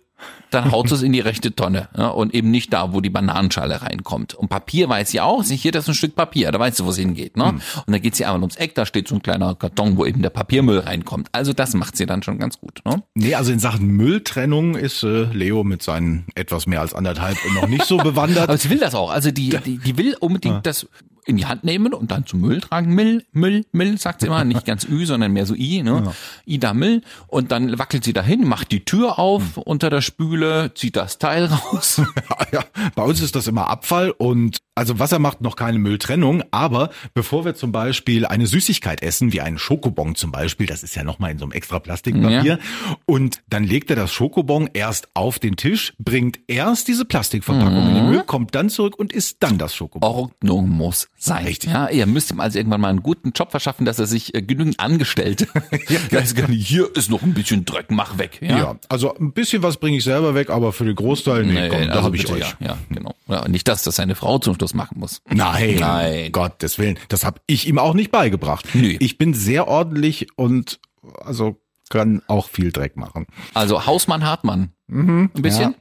dann 0.50 0.70
haut 0.70 0.90
es 0.92 1.02
in 1.02 1.12
die 1.12 1.20
rechte 1.20 1.54
Tonne 1.54 1.88
ja, 1.96 2.08
und 2.08 2.34
eben 2.34 2.50
nicht 2.50 2.72
da, 2.72 2.92
wo 2.92 3.00
die 3.00 3.10
Bananenschale 3.10 3.82
reinkommt. 3.82 4.34
Und 4.34 4.48
Papier 4.48 4.88
weiß 4.88 5.10
sie 5.10 5.20
auch, 5.20 5.42
sich 5.42 5.62
hier 5.62 5.72
das 5.72 5.84
ist 5.84 5.88
ein 5.88 5.94
Stück 5.94 6.14
Papier, 6.14 6.50
da 6.52 6.58
weiß 6.58 6.76
sie, 6.76 6.84
wo 6.84 6.90
es 6.90 6.96
hingeht. 6.96 7.36
Ne? 7.36 7.44
Und 7.44 7.62
dann 7.86 8.00
geht 8.00 8.16
sie 8.16 8.24
einmal 8.24 8.40
ums 8.40 8.56
Eck, 8.56 8.74
da 8.74 8.86
steht 8.86 9.08
so 9.08 9.14
ein 9.14 9.22
kleiner 9.22 9.54
Karton, 9.54 9.96
wo 9.96 10.04
eben 10.04 10.22
der 10.22 10.30
Papiermüll 10.30 10.80
reinkommt. 10.80 11.28
Also 11.32 11.52
das 11.52 11.74
macht 11.74 11.96
sie 11.96 12.06
dann 12.06 12.22
schon 12.22 12.38
ganz 12.38 12.58
gut. 12.60 12.80
Ne? 12.84 13.02
Nee, 13.14 13.34
also 13.34 13.52
in 13.52 13.58
Sachen 13.58 13.88
Mülltrennung 13.88 14.74
ist 14.74 15.02
äh, 15.02 15.24
Leo 15.24 15.64
mit 15.64 15.82
seinen 15.82 16.26
etwas 16.34 16.66
mehr 16.66 16.80
als 16.80 16.94
anderthalb 16.94 17.38
noch 17.54 17.68
nicht 17.68 17.84
so 17.84 17.98
bewandert. 17.98 18.44
Aber 18.48 18.58
sie 18.58 18.70
will 18.70 18.78
das 18.78 18.94
auch. 18.94 19.10
Also 19.10 19.30
die, 19.30 19.50
die, 19.64 19.78
die 19.78 19.98
will 19.98 20.16
unbedingt 20.20 20.66
das 20.66 20.86
in 21.28 21.36
die 21.36 21.46
Hand 21.46 21.62
nehmen 21.62 21.92
und 21.92 22.10
dann 22.10 22.26
zum 22.26 22.40
Müll 22.40 22.60
tragen. 22.60 22.94
Müll, 22.94 23.24
Müll, 23.32 23.66
Müll, 23.72 23.98
sagt 23.98 24.22
sie 24.22 24.26
immer. 24.26 24.44
Nicht 24.44 24.64
ganz 24.64 24.84
Ü, 24.88 25.04
sondern 25.04 25.32
mehr 25.32 25.44
so 25.44 25.54
I. 25.54 25.82
Ne? 25.82 26.12
Ida 26.46 26.72
Müll. 26.72 27.02
Und 27.26 27.52
dann 27.52 27.78
wackelt 27.78 28.02
sie 28.02 28.14
dahin, 28.14 28.44
macht 28.44 28.72
die 28.72 28.84
Tür 28.84 29.18
auf 29.18 29.58
unter 29.58 29.90
der 29.90 30.00
Spüle, 30.00 30.72
zieht 30.74 30.96
das 30.96 31.18
Teil 31.18 31.44
raus. 31.44 32.00
ja, 32.52 32.64
bei 32.94 33.02
uns 33.02 33.20
ist 33.20 33.36
das 33.36 33.46
immer 33.46 33.68
Abfall 33.68 34.10
und 34.10 34.58
also 34.78 35.00
Wasser 35.00 35.18
macht 35.18 35.40
noch 35.40 35.56
keine 35.56 35.80
Mülltrennung, 35.80 36.44
aber 36.52 36.90
bevor 37.12 37.44
wir 37.44 37.56
zum 37.56 37.72
Beispiel 37.72 38.24
eine 38.24 38.46
Süßigkeit 38.46 39.02
essen, 39.02 39.32
wie 39.32 39.40
einen 39.40 39.58
Schokobon 39.58 40.14
zum 40.14 40.30
Beispiel, 40.30 40.66
das 40.68 40.84
ist 40.84 40.94
ja 40.94 41.02
nochmal 41.02 41.32
in 41.32 41.38
so 41.38 41.44
einem 41.44 41.52
extra 41.52 41.80
Plastikpapier, 41.80 42.60
und 43.04 43.42
dann 43.48 43.64
legt 43.64 43.90
er 43.90 43.96
das 43.96 44.12
Schokobon 44.12 44.70
erst 44.72 45.08
auf 45.14 45.40
den 45.40 45.56
Tisch, 45.56 45.94
bringt 45.98 46.38
erst 46.46 46.86
diese 46.86 47.04
Plastikverpackung 47.04 47.88
in 47.88 47.94
den 47.96 48.06
Müll, 48.08 48.22
kommt 48.22 48.54
dann 48.54 48.70
zurück 48.70 48.96
und 48.96 49.12
isst 49.12 49.38
dann 49.40 49.58
das 49.58 49.74
Schokobon. 49.74 50.08
Ordnung 50.08 50.68
muss 50.68 51.08
sein. 51.18 51.44
Richtig. 51.44 51.70
Ja, 51.70 51.88
ihr 51.88 52.06
müsst 52.06 52.30
ihm 52.30 52.40
also 52.40 52.58
irgendwann 52.58 52.80
mal 52.80 52.88
einen 52.88 53.02
guten 53.02 53.32
Job 53.32 53.50
verschaffen, 53.50 53.84
dass 53.84 53.98
er 53.98 54.06
sich 54.06 54.34
äh, 54.34 54.42
genügend 54.42 54.80
Angestellte. 54.80 55.48
ja, 56.10 56.20
hier 56.46 56.96
ist 56.96 57.10
noch 57.10 57.22
ein 57.22 57.34
bisschen 57.34 57.64
Dreck, 57.64 57.90
mach 57.90 58.18
weg. 58.18 58.38
Ja. 58.40 58.58
Ja. 58.58 58.76
also 58.88 59.14
ein 59.16 59.32
bisschen 59.32 59.62
was 59.62 59.76
bringe 59.76 59.98
ich 59.98 60.04
selber 60.04 60.34
weg, 60.34 60.50
aber 60.50 60.72
für 60.72 60.84
den 60.84 60.94
Großteil, 60.94 61.44
nee, 61.44 61.52
Nee, 61.52 61.68
komm, 61.68 61.80
da 61.82 61.88
also 61.88 62.02
habe 62.04 62.16
ich 62.16 62.30
euch. 62.30 62.40
Ja, 62.60 62.68
ja, 62.68 62.78
genau. 62.90 63.14
Ja, 63.26 63.48
nicht, 63.48 63.66
dass 63.68 63.82
das 63.82 63.96
seine 63.96 64.14
Frau 64.14 64.38
zum 64.38 64.54
Schluss 64.54 64.74
machen 64.74 64.98
muss. 65.00 65.20
Nein, 65.28 65.76
Nein. 65.78 66.32
Gottes 66.32 66.78
Willen, 66.78 66.98
das 67.08 67.24
habe 67.24 67.40
ich 67.46 67.66
ihm 67.66 67.78
auch 67.78 67.94
nicht 67.94 68.10
beigebracht. 68.10 68.66
Nö. 68.74 68.96
Ich 69.00 69.18
bin 69.18 69.34
sehr 69.34 69.68
ordentlich 69.68 70.28
und 70.36 70.78
also 71.24 71.60
kann 71.88 72.22
auch 72.26 72.48
viel 72.48 72.70
Dreck 72.70 72.96
machen. 72.96 73.26
Also 73.54 73.86
Hausmann, 73.86 74.24
Hartmann. 74.24 74.72
Ein 74.90 75.30
bisschen? 75.34 75.74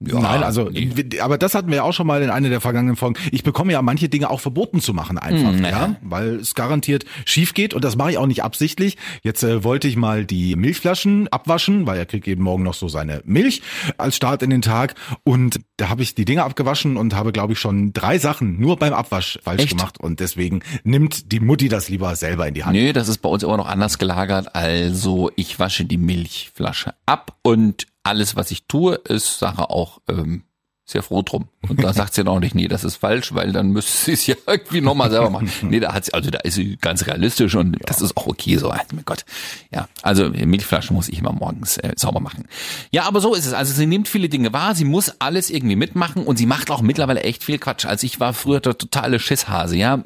Ja, 0.00 0.20
Nein, 0.20 0.42
also, 0.42 0.64
nee. 0.70 0.90
aber 1.20 1.38
das 1.38 1.54
hatten 1.54 1.68
wir 1.68 1.76
ja 1.76 1.82
auch 1.82 1.92
schon 1.92 2.06
mal 2.06 2.20
in 2.22 2.28
einer 2.28 2.50
der 2.50 2.60
vergangenen 2.60 2.96
Folgen. 2.96 3.18
Ich 3.30 3.42
bekomme 3.42 3.72
ja 3.72 3.80
manche 3.80 4.08
Dinge 4.10 4.28
auch 4.28 4.40
verboten 4.40 4.80
zu 4.80 4.92
machen 4.92 5.16
einfach, 5.16 5.52
Hm, 5.52 5.62
ja, 5.62 5.70
ja. 5.70 5.96
weil 6.02 6.34
es 6.36 6.54
garantiert 6.54 7.04
schief 7.24 7.54
geht 7.54 7.72
und 7.72 7.84
das 7.84 7.96
mache 7.96 8.10
ich 8.10 8.18
auch 8.18 8.26
nicht 8.26 8.42
absichtlich. 8.42 8.98
Jetzt 9.22 9.42
äh, 9.44 9.64
wollte 9.64 9.88
ich 9.88 9.96
mal 9.96 10.26
die 10.26 10.56
Milchflaschen 10.56 11.28
abwaschen, 11.28 11.86
weil 11.86 11.98
er 11.98 12.04
kriegt 12.06 12.26
jeden 12.26 12.42
Morgen 12.42 12.64
noch 12.64 12.74
so 12.74 12.88
seine 12.88 13.22
Milch 13.24 13.62
als 13.96 14.16
Start 14.16 14.42
in 14.42 14.50
den 14.50 14.62
Tag 14.62 14.94
und 15.22 15.60
da 15.78 15.88
habe 15.88 16.02
ich 16.02 16.14
die 16.14 16.24
Dinge 16.26 16.42
abgewaschen 16.44 16.96
und 16.98 17.14
habe, 17.14 17.32
glaube 17.32 17.54
ich, 17.54 17.58
schon 17.58 17.92
drei 17.94 18.18
Sachen 18.18 18.60
nur 18.60 18.76
beim 18.78 18.92
Abwasch 18.92 19.38
falsch 19.42 19.62
Echt? 19.62 19.70
gemacht 19.76 19.98
und 20.00 20.20
deswegen 20.20 20.60
nimmt 20.82 21.32
die 21.32 21.40
Mutti 21.40 21.68
das 21.68 21.88
lieber 21.88 22.14
selber 22.16 22.46
in 22.46 22.54
die 22.54 22.64
Hand. 22.64 22.74
Nee, 22.76 22.92
das 22.92 23.08
ist 23.08 23.18
bei 23.18 23.28
uns 23.30 23.42
immer 23.42 23.56
noch 23.56 23.68
anders 23.68 23.98
gelagert. 23.98 24.54
Also 24.54 25.30
ich 25.36 25.58
wasche 25.58 25.84
die 25.86 25.98
Milchflasche 25.98 26.92
ab 27.06 27.36
und 27.42 27.86
alles, 28.04 28.36
was 28.36 28.50
ich 28.50 28.66
tue, 28.66 28.94
ist 28.94 29.38
Sache 29.38 29.70
auch 29.70 30.00
ähm, 30.08 30.44
sehr 30.86 31.02
froh 31.02 31.22
drum. 31.22 31.48
Und 31.66 31.82
da 31.82 31.94
sagt 31.94 32.12
sie 32.14 32.22
dann 32.22 32.34
auch 32.34 32.40
nicht, 32.40 32.54
nee, 32.54 32.68
das 32.68 32.84
ist 32.84 32.96
falsch, 32.96 33.34
weil 33.34 33.52
dann 33.52 33.70
müsste 33.70 34.04
sie 34.04 34.12
es 34.12 34.26
ja 34.26 34.34
irgendwie 34.46 34.82
nochmal 34.82 35.10
selber 35.10 35.30
machen. 35.30 35.48
Nee, 35.62 35.80
da 35.80 35.94
hat 35.94 36.04
sie, 36.04 36.12
also 36.12 36.30
da 36.30 36.40
ist 36.40 36.54
sie 36.54 36.76
ganz 36.76 37.06
realistisch 37.06 37.54
und 37.54 37.78
das 37.86 38.02
ist 38.02 38.16
auch 38.18 38.26
okay 38.26 38.58
so. 38.58 38.68
Also, 38.68 38.84
mein 38.92 39.04
Gott. 39.06 39.24
Ja, 39.72 39.88
also 40.02 40.28
Milchflasche 40.28 40.92
muss 40.92 41.08
ich 41.08 41.18
immer 41.18 41.32
morgens 41.32 41.78
äh, 41.78 41.92
sauber 41.96 42.20
machen. 42.20 42.44
Ja, 42.90 43.04
aber 43.04 43.22
so 43.22 43.34
ist 43.34 43.46
es. 43.46 43.54
Also 43.54 43.72
sie 43.72 43.86
nimmt 43.86 44.08
viele 44.08 44.28
Dinge 44.28 44.52
wahr, 44.52 44.74
sie 44.74 44.84
muss 44.84 45.20
alles 45.20 45.48
irgendwie 45.48 45.76
mitmachen 45.76 46.24
und 46.24 46.36
sie 46.36 46.46
macht 46.46 46.70
auch 46.70 46.82
mittlerweile 46.82 47.22
echt 47.22 47.44
viel 47.44 47.58
Quatsch. 47.58 47.86
Also 47.86 48.04
ich 48.04 48.20
war 48.20 48.34
früher 48.34 48.60
der 48.60 48.76
totale 48.76 49.18
Schisshase, 49.18 49.76
ja. 49.76 50.02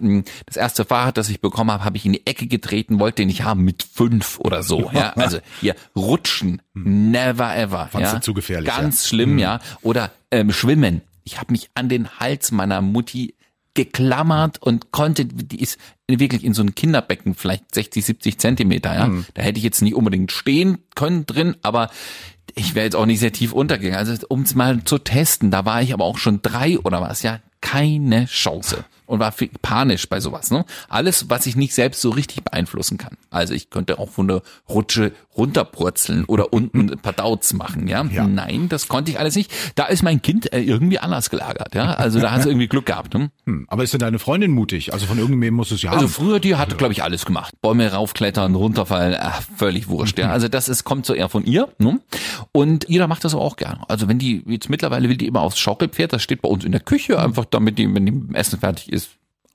Das 0.46 0.56
erste 0.56 0.84
Fahrrad, 0.84 1.18
das 1.18 1.28
ich 1.28 1.40
bekommen 1.40 1.72
habe, 1.72 1.84
habe 1.84 1.96
ich 1.96 2.06
in 2.06 2.12
die 2.12 2.26
Ecke 2.26 2.46
getreten, 2.46 3.00
wollte 3.00 3.16
den 3.22 3.28
nicht 3.28 3.42
haben 3.42 3.64
mit 3.64 3.82
fünf 3.82 4.38
oder 4.38 4.62
so, 4.62 4.90
ja. 4.92 5.12
Also 5.16 5.38
hier, 5.60 5.74
rutschen, 5.96 6.62
never 6.74 7.56
ever. 7.56 7.88
Fandst 7.90 8.12
ja? 8.12 8.20
zu 8.20 8.32
gefährlich, 8.32 8.68
Ganz 8.68 9.08
schlimm, 9.08 9.38
ja. 9.38 9.58
Oder 9.82 10.12
ähm, 10.30 10.52
schwimmen. 10.52 11.02
Ich 11.24 11.38
habe 11.38 11.52
mich 11.52 11.70
an 11.74 11.88
den 11.88 12.18
Hals 12.18 12.52
meiner 12.52 12.80
Mutti 12.80 13.34
geklammert 13.74 14.60
und 14.60 14.90
konnte, 14.90 15.24
die 15.24 15.60
ist 15.60 15.78
wirklich 16.08 16.42
in 16.42 16.54
so 16.54 16.62
einem 16.62 16.74
Kinderbecken, 16.74 17.34
vielleicht 17.34 17.74
60, 17.74 18.04
70 18.04 18.38
Zentimeter, 18.38 18.94
ja. 18.94 19.10
Da 19.34 19.42
hätte 19.42 19.58
ich 19.58 19.64
jetzt 19.64 19.82
nicht 19.82 19.94
unbedingt 19.94 20.32
stehen 20.32 20.78
können 20.96 21.26
drin, 21.26 21.54
aber 21.62 21.90
ich 22.56 22.74
wäre 22.74 22.86
jetzt 22.86 22.96
auch 22.96 23.06
nicht 23.06 23.20
sehr 23.20 23.32
tief 23.32 23.52
untergegangen. 23.52 23.98
Also 23.98 24.14
um 24.28 24.42
es 24.42 24.54
mal 24.54 24.82
zu 24.84 24.98
testen, 24.98 25.50
da 25.50 25.64
war 25.64 25.80
ich 25.80 25.92
aber 25.92 26.04
auch 26.04 26.18
schon 26.18 26.42
drei 26.42 26.78
oder 26.80 27.00
was, 27.00 27.22
ja, 27.22 27.40
keine 27.60 28.24
Chance. 28.26 28.84
Und 29.08 29.18
war 29.20 29.34
panisch 29.62 30.08
bei 30.08 30.20
sowas. 30.20 30.50
Ne? 30.50 30.64
Alles, 30.88 31.28
was 31.30 31.46
ich 31.46 31.56
nicht 31.56 31.74
selbst 31.74 32.00
so 32.00 32.10
richtig 32.10 32.44
beeinflussen 32.44 32.98
kann. 32.98 33.16
Also 33.30 33.54
ich 33.54 33.70
könnte 33.70 33.98
auch 33.98 34.10
von 34.10 34.28
der 34.28 34.42
Rutsche 34.68 35.12
runterpurzeln 35.36 36.24
oder 36.26 36.52
unten 36.52 36.90
ein 36.90 36.98
paar 36.98 37.12
Dauts 37.14 37.52
machen. 37.54 37.88
Ja? 37.88 38.04
Ja. 38.04 38.26
Nein, 38.26 38.68
das 38.68 38.86
konnte 38.88 39.10
ich 39.10 39.18
alles 39.18 39.34
nicht. 39.34 39.50
Da 39.76 39.86
ist 39.86 40.02
mein 40.02 40.20
Kind 40.20 40.52
äh, 40.52 40.60
irgendwie 40.60 40.98
anders 40.98 41.30
gelagert. 41.30 41.74
Ja? 41.74 41.94
Also 41.94 42.20
da 42.20 42.30
hat 42.32 42.42
sie 42.42 42.48
irgendwie 42.50 42.68
Glück 42.68 42.86
gehabt. 42.86 43.14
Ne? 43.14 43.30
Hm, 43.46 43.64
Aber 43.68 43.82
ist 43.82 43.92
denn 43.92 44.00
deine 44.00 44.18
Freundin 44.18 44.50
mutig? 44.50 44.92
Also 44.92 45.06
von 45.06 45.18
irgendwem 45.18 45.54
muss 45.54 45.70
es 45.70 45.80
ja 45.82 45.90
Also 45.90 46.02
haben. 46.04 46.12
früher, 46.12 46.40
die 46.40 46.56
hat, 46.56 46.76
glaube 46.76 46.92
ich, 46.92 47.02
alles 47.02 47.24
gemacht. 47.24 47.54
Bäume 47.62 47.90
raufklettern, 47.90 48.54
runterfallen, 48.54 49.16
ach, 49.18 49.42
völlig 49.56 49.88
wurscht. 49.88 50.18
Ja. 50.18 50.28
Also 50.38 50.46
das 50.48 50.68
ist, 50.68 50.84
kommt 50.84 51.06
so 51.06 51.14
eher 51.14 51.28
von 51.28 51.44
ihr. 51.44 51.68
Ne? 51.78 52.00
Und 52.52 52.88
jeder 52.88 53.08
macht 53.08 53.24
das 53.24 53.34
auch 53.34 53.56
gerne. 53.56 53.80
Also 53.88 54.06
wenn 54.08 54.18
die, 54.18 54.44
jetzt 54.46 54.68
mittlerweile 54.68 55.08
will 55.08 55.16
die 55.16 55.26
immer 55.26 55.40
aufs 55.40 55.58
Schaukelpferd, 55.58 56.12
das 56.12 56.22
steht 56.22 56.42
bei 56.42 56.48
uns 56.48 56.64
in 56.64 56.70
der 56.72 56.80
Küche, 56.82 57.18
einfach 57.18 57.44
damit 57.46 57.78
die, 57.78 57.92
wenn 57.94 58.04
die 58.06 58.34
Essen 58.36 58.58
fertig 58.60 58.92
ist, 58.92 58.97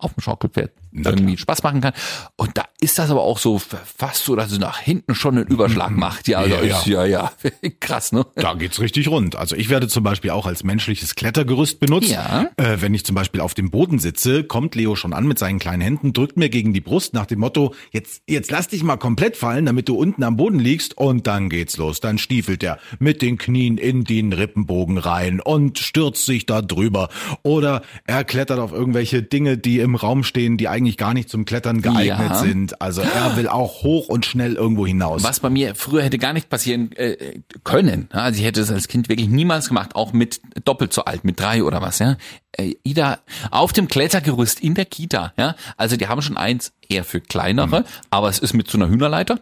auf 0.03 0.13
dem 0.13 0.21
Schaukelpferd 0.21 0.71
irgendwie 0.93 1.37
Spaß 1.37 1.63
machen 1.63 1.81
kann. 1.81 1.93
Und 2.35 2.57
da 2.57 2.65
ist 2.79 2.99
das 2.99 3.09
aber 3.09 3.21
auch 3.21 3.37
so 3.37 3.59
fast 3.59 4.23
so, 4.25 4.35
dass 4.35 4.51
es 4.51 4.59
nach 4.59 4.79
hinten 4.79 5.15
schon 5.15 5.37
einen 5.37 5.47
Überschlag 5.47 5.91
macht. 5.91 6.27
Ja, 6.27 6.39
also 6.39 6.55
Ja, 6.55 6.61
ist, 6.61 6.85
ja, 6.85 7.05
ja, 7.05 7.31
krass, 7.79 8.11
ne? 8.11 8.25
Da 8.35 8.53
geht's 8.53 8.79
richtig 8.79 9.07
rund. 9.07 9.35
Also 9.35 9.55
ich 9.55 9.69
werde 9.69 9.87
zum 9.87 10.03
Beispiel 10.03 10.31
auch 10.31 10.45
als 10.45 10.63
menschliches 10.63 11.15
Klettergerüst 11.15 11.79
benutzt. 11.79 12.09
Ja. 12.09 12.49
Äh, 12.57 12.77
wenn 12.79 12.93
ich 12.93 13.05
zum 13.05 13.15
Beispiel 13.15 13.41
auf 13.41 13.53
dem 13.53 13.71
Boden 13.71 13.99
sitze, 13.99 14.43
kommt 14.43 14.75
Leo 14.75 14.95
schon 14.95 15.13
an 15.13 15.25
mit 15.27 15.39
seinen 15.39 15.59
kleinen 15.59 15.81
Händen, 15.81 16.13
drückt 16.13 16.37
mir 16.37 16.49
gegen 16.49 16.73
die 16.73 16.81
Brust 16.81 17.13
nach 17.13 17.25
dem 17.25 17.39
Motto, 17.39 17.73
jetzt, 17.91 18.21
jetzt 18.27 18.51
lass 18.51 18.67
dich 18.67 18.83
mal 18.83 18.97
komplett 18.97 19.37
fallen, 19.37 19.65
damit 19.65 19.89
du 19.89 19.95
unten 19.95 20.23
am 20.23 20.37
Boden 20.37 20.59
liegst 20.59 20.97
und 20.97 21.27
dann 21.27 21.49
geht's 21.49 21.77
los. 21.77 21.99
Dann 21.99 22.17
stiefelt 22.17 22.63
er 22.63 22.79
mit 22.99 23.21
den 23.21 23.37
Knien 23.37 23.77
in 23.77 24.03
den 24.03 24.33
Rippenbogen 24.33 24.97
rein 24.97 25.39
und 25.39 25.79
stürzt 25.79 26.25
sich 26.25 26.45
da 26.45 26.61
drüber. 26.61 27.09
Oder 27.43 27.81
er 28.05 28.23
klettert 28.23 28.59
auf 28.59 28.71
irgendwelche 28.71 29.23
Dinge, 29.23 29.57
die 29.57 29.79
im 29.79 29.95
Raum 29.95 30.23
stehen, 30.23 30.57
die 30.57 30.67
eigentlich 30.67 30.82
eigentlich 30.83 30.97
gar 30.97 31.13
nicht 31.13 31.29
zum 31.29 31.45
Klettern 31.45 31.81
geeignet 31.81 32.05
Ja. 32.07 32.35
sind. 32.35 32.81
Also 32.81 33.01
er 33.01 33.35
will 33.37 33.47
auch 33.47 33.83
hoch 33.83 34.07
und 34.09 34.25
schnell 34.25 34.53
irgendwo 34.53 34.85
hinaus. 34.85 35.23
Was 35.23 35.39
bei 35.39 35.49
mir 35.49 35.75
früher 35.75 36.03
hätte 36.03 36.17
gar 36.17 36.33
nicht 36.33 36.49
passieren 36.49 36.91
äh, 36.93 37.39
können. 37.63 38.09
Ja, 38.13 38.19
Also 38.19 38.39
ich 38.39 38.45
hätte 38.45 38.61
es 38.61 38.69
als 38.71 38.87
Kind 38.87 39.09
wirklich 39.09 39.29
niemals 39.29 39.67
gemacht, 39.69 39.95
auch 39.95 40.13
mit 40.13 40.41
doppelt 40.65 40.93
so 40.93 41.05
alt, 41.05 41.23
mit 41.23 41.39
drei 41.39 41.63
oder 41.63 41.81
was, 41.81 41.99
ja. 41.99 42.17
Äh, 42.51 42.75
Ida 42.83 43.19
auf 43.49 43.73
dem 43.73 43.87
Klettergerüst 43.87 44.59
in 44.59 44.75
der 44.75 44.85
Kita, 44.85 45.33
ja. 45.37 45.55
Also 45.77 45.97
die 45.97 46.07
haben 46.07 46.21
schon 46.21 46.37
eins 46.37 46.73
eher 46.87 47.03
für 47.03 47.21
kleinere, 47.21 47.77
Hm. 47.77 47.85
aber 48.11 48.29
es 48.29 48.39
ist 48.39 48.53
mit 48.53 48.69
so 48.69 48.77
einer 48.77 48.89
Hühnerleiter 48.89 49.39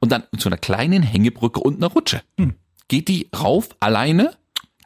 und 0.00 0.12
dann 0.12 0.22
mit 0.32 0.40
so 0.40 0.48
einer 0.48 0.56
kleinen 0.58 1.02
Hängebrücke 1.02 1.60
und 1.60 1.76
einer 1.76 1.88
Rutsche. 1.92 2.22
Hm. 2.38 2.54
Geht 2.88 3.08
die 3.08 3.28
rauf 3.38 3.68
alleine, 3.80 4.32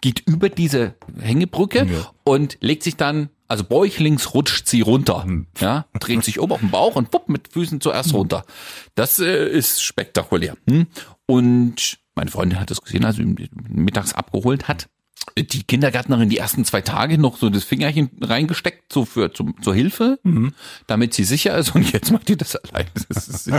geht 0.00 0.20
über 0.26 0.48
diese 0.48 0.94
Hängebrücke 1.20 1.86
und 2.24 2.58
legt 2.60 2.82
sich 2.82 2.96
dann 2.96 3.30
also 3.48 3.64
bäuchlings 3.64 4.34
rutscht 4.34 4.66
sie 4.66 4.80
runter, 4.80 5.24
Hm. 5.24 5.46
ja, 5.60 5.86
dreht 5.98 6.24
sich 6.24 6.38
um 6.38 6.52
auf 6.52 6.60
den 6.60 6.70
Bauch 6.70 6.96
und 6.96 7.12
wupp, 7.12 7.28
mit 7.28 7.48
Füßen 7.52 7.80
zuerst 7.80 8.14
runter. 8.14 8.44
Das 8.94 9.18
äh, 9.18 9.48
ist 9.48 9.82
spektakulär. 9.82 10.56
Hm? 10.68 10.86
Und 11.26 11.98
meine 12.14 12.30
Freundin 12.30 12.58
hat 12.60 12.70
das 12.70 12.80
gesehen, 12.80 13.04
also 13.04 13.22
mittags 13.68 14.14
abgeholt 14.14 14.68
hat. 14.68 14.88
Die 15.36 15.64
Kindergärtnerin 15.64 16.28
die 16.28 16.38
ersten 16.38 16.64
zwei 16.64 16.80
Tage 16.80 17.18
noch 17.18 17.36
so 17.36 17.50
das 17.50 17.64
Fingerchen 17.64 18.10
reingesteckt, 18.20 18.92
so 18.92 19.04
für 19.04 19.32
zum, 19.32 19.60
zur 19.60 19.74
Hilfe, 19.74 20.18
damit 20.86 21.14
sie 21.14 21.24
sicher 21.24 21.56
ist. 21.58 21.74
Und 21.74 21.92
jetzt 21.92 22.10
macht 22.10 22.28
die 22.28 22.36
das 22.36 22.56
allein. 22.56 22.86
Das 23.08 23.28
ist, 23.28 23.50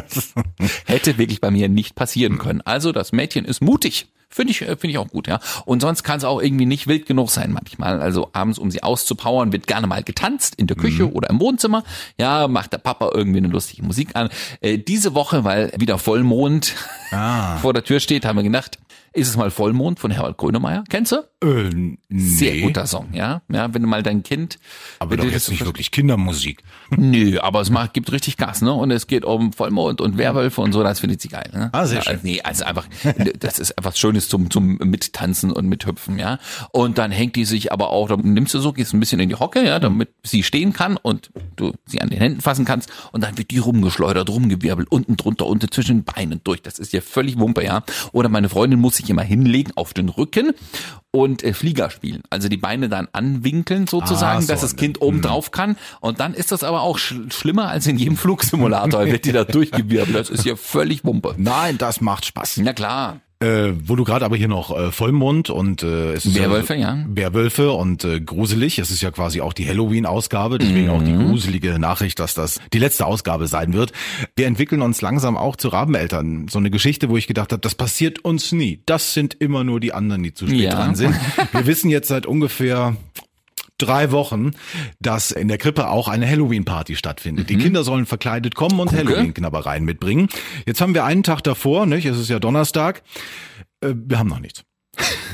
hätte 0.86 1.18
wirklich 1.18 1.42
bei 1.42 1.52
mir 1.52 1.70
nicht 1.70 1.96
passieren 1.96 2.38
können. 2.38 2.62
Also 2.62 2.92
das 2.92 3.12
Mädchen 3.12 3.46
ist 3.46 3.62
mutig. 3.62 4.08
Finde 4.30 4.52
ich, 4.52 4.62
äh, 4.62 4.76
finde 4.76 4.90
ich 4.90 4.98
auch 4.98 5.08
gut, 5.08 5.28
ja. 5.28 5.40
Und 5.66 5.82
sonst 5.82 6.04
kann 6.04 6.18
es 6.18 6.24
auch 6.24 6.42
irgendwie 6.42 6.66
nicht 6.66 6.88
wild 6.88 7.06
genug 7.06 7.30
sein 7.30 7.52
manchmal. 7.52 8.02
Also 8.02 8.30
abends, 8.34 8.60
um 8.60 8.70
sie 8.72 8.84
auszupowern, 8.84 9.54
wird 9.54 9.68
gerne 9.68 9.88
mal 9.88 10.04
getanzt 10.04 10.56
in 10.56 10.68
der 10.68 10.76
Küche 10.76 11.12
oder 11.12 11.30
im 11.30 11.40
Wohnzimmer. 11.40 11.84
Ja, 12.20 12.48
macht 12.48 12.74
der 12.74 12.78
Papa 12.80 13.12
irgendwie 13.14 13.38
eine 13.40 13.48
lustige 13.48 13.84
Musik 13.84 14.16
an. 14.16 14.30
Äh, 14.62 14.80
diese 14.80 15.16
Woche, 15.16 15.44
weil 15.44 15.72
wieder 15.78 15.98
Vollmond 15.98 16.76
vor 17.62 17.74
der 17.74 17.84
Tür 17.84 18.00
steht, 18.00 18.26
haben 18.26 18.36
wir 18.36 18.44
gedacht, 18.44 18.78
ist 19.14 19.30
es 19.30 19.38
mal 19.38 19.52
Vollmond 19.52 20.00
von 20.00 20.12
Herbert 20.12 20.38
Grönemeyer. 20.38 20.84
Kennst 20.90 21.12
du? 21.12 21.24
äh, 21.44 21.70
nee, 21.70 21.98
Sehr 22.10 22.62
guter 22.62 22.88
Song, 22.88 23.10
ja. 23.14 23.42
Ja, 23.52 23.72
wenn 23.74 23.84
du 23.84 23.88
mal 23.88 24.02
dein 24.02 24.24
Kind. 24.24 24.58
aber 24.98 25.18
doch 25.18 25.26
du 25.26 25.30
jetzt 25.30 25.50
nicht 25.52 25.64
wirklich 25.64 25.92
Kindermusik. 25.92 26.64
Nö, 26.98 27.40
aber 27.40 27.62
es 27.62 27.70
macht, 27.70 27.94
gibt 27.94 28.12
richtig 28.12 28.38
Gas, 28.38 28.62
ne? 28.62 28.74
Und 28.74 28.90
es 28.90 29.06
geht 29.06 29.24
um 29.24 29.54
Vollmond 29.54 30.02
und 30.02 30.18
Werwölfe 30.18 30.62
und 30.62 30.72
so, 30.72 30.82
das 30.82 31.00
findet 31.00 31.22
sie 31.22 31.28
geil, 31.28 31.50
ne? 31.54 31.70
Ah, 31.74 31.86
sehr 31.86 32.00
ja, 32.00 32.04
schön. 32.04 32.20
Nee, 32.24 32.42
also 32.42 32.66
einfach, 32.66 32.88
das 33.40 33.60
ist 33.60 33.78
einfach 33.78 33.96
Schönes 33.96 34.30
zum, 34.30 34.50
zum 34.50 34.78
Mittanzen 34.78 35.52
und 35.52 35.68
Mithüpfen, 35.68 36.18
ja? 36.18 36.40
Und 36.72 36.98
dann 36.98 37.12
hängt 37.12 37.36
die 37.36 37.46
sich 37.46 37.72
aber 37.72 37.92
auch, 37.92 38.08
dann 38.08 38.22
nimmst 38.34 38.56
du 38.56 38.60
so, 38.60 38.74
gehst 38.74 38.96
ein 38.96 39.00
bisschen 39.00 39.20
in 39.20 39.30
die 39.30 39.36
Hocke, 39.36 39.64
ja, 39.64 39.78
damit 39.78 40.10
sie 40.24 40.42
stehen 40.42 40.74
kann 40.74 40.98
und 40.98 41.30
du 41.56 41.74
sie 41.86 42.02
an 42.02 42.10
den 42.10 42.20
Händen 42.20 42.42
fassen 42.42 42.66
kannst 42.66 42.90
und 43.12 43.24
dann 43.24 43.38
wird 43.38 43.52
die 43.52 43.60
rumgeschleudert, 43.60 44.28
rumgewirbelt, 44.28 44.92
unten 44.92 45.18
drunter, 45.18 45.46
unten 45.46 45.70
zwischen 45.70 45.98
den 46.00 46.04
Beinen 46.04 46.42
durch. 46.44 46.64
Das 46.64 46.80
ist 46.80 46.94
ja 46.94 47.02
völlig 47.02 47.38
Wumpe, 47.38 47.64
ja? 47.64 47.84
Oder 48.12 48.30
meine 48.30 48.50
Freundin 48.50 48.80
muss 48.98 49.06
sich 49.06 49.10
immer 49.10 49.22
hinlegen 49.22 49.74
auf 49.76 49.94
den 49.94 50.10
Rücken 50.10 50.54
und 51.12 51.44
äh, 51.44 51.54
Flieger 51.54 51.90
spielen. 51.90 52.24
Also 52.30 52.50
die 52.50 52.58
Beine 52.58 52.90
dann 52.90 53.08
anwinkeln 53.14 53.86
sozusagen, 53.88 54.40
Ah, 54.40 54.42
so, 54.42 54.48
dass 54.48 54.62
das. 54.62 54.76
Kind 54.76 55.02
oben 55.02 55.22
drauf 55.22 55.52
kann. 55.52 55.78
Und 56.02 56.20
dann 56.20 56.34
ist 56.34 56.52
das 56.52 56.64
aber 56.64 56.82
auch 56.82 56.98
sch 56.98 57.14
schlimmer 57.30 57.70
als 57.70 57.86
in 57.88 57.98
jedem 57.98 58.18
Flugsimulator, 58.18 59.06
wird 59.06 59.26
die 59.26 59.32
da 59.32 59.44
durchgewirbelt. 59.46 60.16
Das 60.18 60.30
ist 60.30 60.46
ja 60.46 60.56
völlig 60.56 61.06
Wumpe. 61.06 61.36
Nein, 61.38 61.78
das 61.78 62.02
macht 62.02 62.26
Spaß. 62.26 62.58
Na 62.58 62.74
klar. 62.74 63.20
Äh, 63.40 63.74
wo 63.86 63.96
du 63.96 64.04
gerade 64.04 64.26
aber 64.26 64.36
hier 64.36 64.48
noch 64.48 64.76
äh, 64.76 64.92
Vollmond 64.92 65.52
und 65.52 65.84
äh, 65.84 66.14
es 66.14 66.26
ist 66.26 66.34
Werwölfe, 66.36 66.74
ja. 66.74 66.98
Werwölfe 67.08 67.72
und 67.72 68.04
äh, 68.04 68.20
gruselig. 68.20 68.80
Es 68.80 68.90
ist 68.90 69.02
ja 69.02 69.12
quasi 69.12 69.42
auch 69.42 69.54
die 69.54 69.68
Halloween-Ausgabe, 69.68 70.58
deswegen 70.58 70.90
auch 70.90 71.04
die 71.04 71.12
Mhm. 71.12 71.28
gruselige 71.30 71.78
Nachricht, 71.78 72.18
dass 72.20 72.34
das 72.34 72.60
die 72.74 72.80
letzte 72.80 73.06
Ausgabe 73.06 73.46
sein 73.46 73.74
wird. 73.74 73.92
Wir 74.36 74.48
entwickeln 74.48 74.82
uns 74.82 75.02
langsam 75.02 75.38
auch 75.38 75.56
zu 75.56 75.68
Rabeneltern. 75.68 76.48
So 76.48 76.58
eine 76.58 76.72
Geschichte, 76.72 77.10
wo 77.10 77.18
ich 77.18 77.28
gedacht 77.28 77.52
habe, 77.52 77.62
das 77.62 77.76
passiert 77.76 78.26
uns 78.26 78.52
nie. 78.54 78.82
Das 78.88 79.14
sind 79.14 79.36
immer 79.36 79.64
nur 79.64 79.80
die 79.80 79.94
anderen, 79.94 80.24
die 80.24 80.34
zu 80.34 80.48
spät 80.48 80.60
Ja. 80.60 80.72
dran 80.76 80.96
sind. 80.96 81.14
Wir 81.52 81.68
wissen 81.68 81.92
jetzt 81.92 82.08
seit 82.08 82.26
ungefähr 82.26 82.98
drei 83.78 84.12
Wochen, 84.12 84.52
dass 85.00 85.32
in 85.32 85.48
der 85.48 85.58
Krippe 85.58 85.90
auch 85.90 86.08
eine 86.08 86.28
Halloween-Party 86.28 86.96
stattfindet. 86.96 87.50
Die 87.50 87.58
Kinder 87.58 87.84
sollen 87.84 88.06
verkleidet 88.06 88.56
kommen 88.56 88.80
und 88.80 88.92
Halloween-Knabbereien 88.92 89.84
mitbringen. 89.86 90.30
Jetzt 90.66 90.82
haben 90.82 90.94
wir 90.94 91.06
einen 91.06 91.24
Tag 91.24 91.42
davor, 91.44 91.86
nicht? 91.86 92.06
Es 92.06 92.18
ist 92.18 92.30
ja 92.30 92.40
Donnerstag. 92.40 93.04
Äh, 93.82 93.94
wir 93.96 94.20
haben 94.20 94.30
noch 94.30 94.40
nichts. 94.40 94.64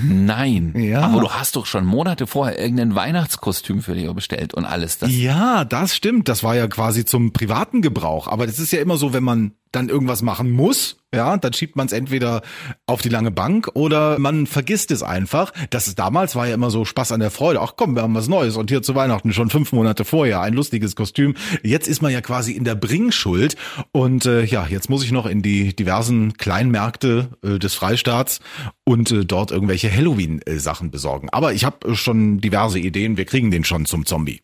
Nein. 0.01 0.73
Ja. 0.75 1.01
Aber 1.01 1.21
du 1.21 1.29
hast 1.29 1.55
doch 1.55 1.65
schon 1.65 1.85
Monate 1.85 2.27
vorher 2.27 2.59
irgendein 2.59 2.95
Weihnachtskostüm 2.95 3.81
für 3.81 3.95
dich 3.95 4.11
bestellt 4.13 4.53
und 4.53 4.65
alles. 4.65 4.97
Das 4.97 5.11
Ja, 5.11 5.65
das 5.65 5.95
stimmt. 5.95 6.29
Das 6.29 6.43
war 6.43 6.55
ja 6.55 6.67
quasi 6.67 7.05
zum 7.05 7.33
privaten 7.33 7.81
Gebrauch. 7.81 8.27
Aber 8.27 8.45
das 8.45 8.59
ist 8.59 8.71
ja 8.71 8.79
immer 8.79 8.97
so, 8.97 9.13
wenn 9.13 9.23
man 9.23 9.53
dann 9.73 9.89
irgendwas 9.89 10.21
machen 10.21 10.51
muss, 10.51 10.97
ja, 11.13 11.37
dann 11.37 11.53
schiebt 11.53 11.75
man 11.75 11.87
es 11.87 11.93
entweder 11.93 12.41
auf 12.85 13.01
die 13.01 13.09
lange 13.09 13.31
Bank 13.31 13.69
oder 13.73 14.17
man 14.19 14.47
vergisst 14.47 14.91
es 14.91 15.03
einfach. 15.03 15.51
Das 15.69 15.87
ist, 15.87 15.99
damals 15.99 16.35
war 16.35 16.47
ja 16.47 16.55
immer 16.55 16.71
so 16.71 16.85
Spaß 16.85 17.11
an 17.11 17.19
der 17.19 17.31
Freude. 17.31 17.61
Ach 17.61 17.73
komm, 17.75 17.95
wir 17.95 18.01
haben 18.03 18.15
was 18.15 18.27
Neues 18.27 18.55
und 18.55 18.69
hier 18.69 18.81
zu 18.81 18.95
Weihnachten 18.95 19.33
schon 19.33 19.49
fünf 19.49 19.71
Monate 19.73 20.05
vorher 20.05 20.41
ein 20.41 20.53
lustiges 20.53 20.95
Kostüm. 20.95 21.35
Jetzt 21.63 21.87
ist 21.87 22.01
man 22.01 22.11
ja 22.11 22.21
quasi 22.21 22.53
in 22.53 22.63
der 22.63 22.75
Bringschuld 22.75 23.55
und 23.91 24.25
äh, 24.25 24.43
ja, 24.43 24.65
jetzt 24.67 24.89
muss 24.89 25.03
ich 25.03 25.11
noch 25.11 25.25
in 25.25 25.41
die 25.41 25.75
diversen 25.75 26.33
Kleinmärkte 26.33 27.29
äh, 27.43 27.59
des 27.59 27.73
Freistaats 27.73 28.39
und 28.83 29.11
äh, 29.11 29.25
dort 29.25 29.51
irgendwelche 29.51 29.82
Halloween-Sachen 29.91 30.91
besorgen. 30.91 31.29
Aber 31.29 31.53
ich 31.53 31.65
habe 31.65 31.95
schon 31.95 32.39
diverse 32.39 32.79
Ideen. 32.79 33.17
Wir 33.17 33.25
kriegen 33.25 33.51
den 33.51 33.63
schon 33.63 33.85
zum 33.85 34.05
Zombie. 34.05 34.41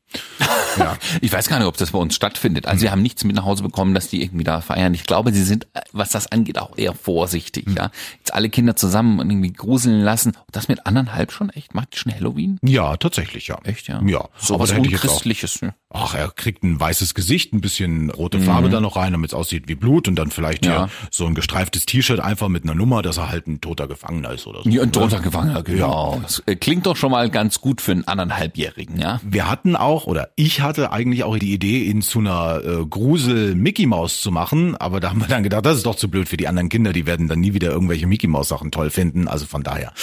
Ja. 0.78 0.98
Ich 1.22 1.32
weiß 1.32 1.48
gar 1.50 1.58
nicht, 1.60 1.68
ob 1.68 1.78
das 1.78 1.92
bei 1.92 2.00
uns 2.00 2.16
stattfindet. 2.16 2.66
Also 2.66 2.84
wir 2.84 2.92
haben 2.92 3.02
nichts 3.02 3.24
mit 3.24 3.36
nach 3.36 3.46
Hause 3.46 3.64
bekommen, 3.64 3.94
dass 3.94 4.08
die 4.10 4.22
irgendwie 4.22 4.44
da 4.44 4.62
feiern. 4.62 4.94
Ich 4.94 5.04
glaube, 5.04 5.34
sie 5.34 5.44
sind, 5.44 5.68
was 5.92 6.10
das 6.10 6.32
angeht, 6.32 6.60
auch 6.60 6.78
eher 6.78 6.94
vorsichtig. 6.94 7.66
Ja, 7.76 7.92
jetzt 8.18 8.34
alle 8.34 8.50
Kinder 8.50 8.76
zusammen 8.76 9.20
und 9.20 9.30
irgendwie 9.30 9.52
gruseln 9.54 10.02
lassen. 10.02 10.34
Das 10.52 10.68
mit 10.68 10.86
anderthalb 10.86 11.32
schon 11.32 11.50
echt? 11.50 11.74
Macht 11.76 11.94
die 11.94 11.98
schon 11.98 12.14
Halloween? 12.14 12.60
Ja, 12.64 12.98
tatsächlich, 12.98 13.48
ja. 13.48 13.58
Echt, 13.64 13.88
ja? 13.88 14.02
Ja, 14.06 14.28
So 14.38 14.56
aber 14.56 14.64
was 14.64 14.72
Unchristliches. 14.72 15.62
Ne? 15.62 15.74
Ach, 15.92 16.14
er 16.14 16.30
kriegt 16.30 16.64
ein 16.64 16.80
weißes 16.80 17.14
Gesicht, 17.16 17.54
ein 17.54 17.62
bisschen 17.62 18.10
rote 18.12 18.40
Farbe 18.40 18.70
da 18.70 18.80
noch 18.80 18.96
rein, 18.96 19.12
damit 19.14 19.32
es 19.32 19.34
aussieht 19.34 19.68
wie 19.68 19.76
Blut 19.76 20.08
und 20.08 20.16
dann 20.16 20.30
vielleicht 20.32 20.66
Ja. 20.66 20.72
ja. 20.72 20.90
so 21.12 21.26
ein 21.26 21.34
gestreiftes 21.36 21.86
T-Shirt 21.86 22.20
einfach 22.20 22.48
mit 22.48 22.64
einer 22.64 22.76
Nummer, 22.76 23.02
dass 23.02 23.18
er 23.18 23.30
halt 23.30 23.48
ein 23.48 23.60
toter 23.62 23.88
Gefangener 23.88 24.32
ist 24.32 24.46
oder 24.46 24.62
so. 24.64 24.70
Ja, 24.70 24.84
ein 24.84 24.92
toter 24.92 25.20
Gefangener, 25.20 25.64
genau. 25.64 26.20
Das 26.22 26.44
äh, 26.46 26.56
klingt 26.56 26.86
doch 26.86 26.96
schon 26.96 27.12
mal 27.12 27.30
ganz 27.30 27.60
gut 27.62 27.82
für 27.82 27.92
einen 27.92 28.08
anderthalbjährigen, 28.08 29.00
ja? 29.00 29.20
Wir 29.24 29.50
hatten 29.50 29.76
auch, 29.76 30.06
oder 30.06 30.30
ich 30.36 30.59
hatte 30.62 30.92
eigentlich 30.92 31.24
auch 31.24 31.38
die 31.38 31.54
Idee, 31.54 31.84
ihn 31.84 32.01
zu 32.01 32.20
einer 32.20 32.62
äh, 32.63 32.86
Grusel-Mickey-Maus 32.86 34.22
zu 34.22 34.32
machen, 34.32 34.75
aber 34.75 35.00
da 35.00 35.10
haben 35.10 35.22
wir 35.22 35.28
dann 35.28 35.44
gedacht, 35.44 35.66
das 35.66 35.78
ist 35.78 35.86
doch 35.86 35.96
zu 35.96 36.10
blöd 36.10 36.30
für 36.30 36.38
die 36.38 36.48
anderen 36.48 36.70
Kinder, 36.70 36.94
die 36.94 37.06
werden 37.06 37.28
dann 37.28 37.39
nie 37.39 37.54
wieder 37.54 37.70
irgendwelche 37.70 38.08
Mickey-Maus-Sachen 38.08 38.72
toll 38.72 38.89
finden. 38.89 39.28
Also 39.28 39.46
von 39.46 39.63
daher, 39.63 39.94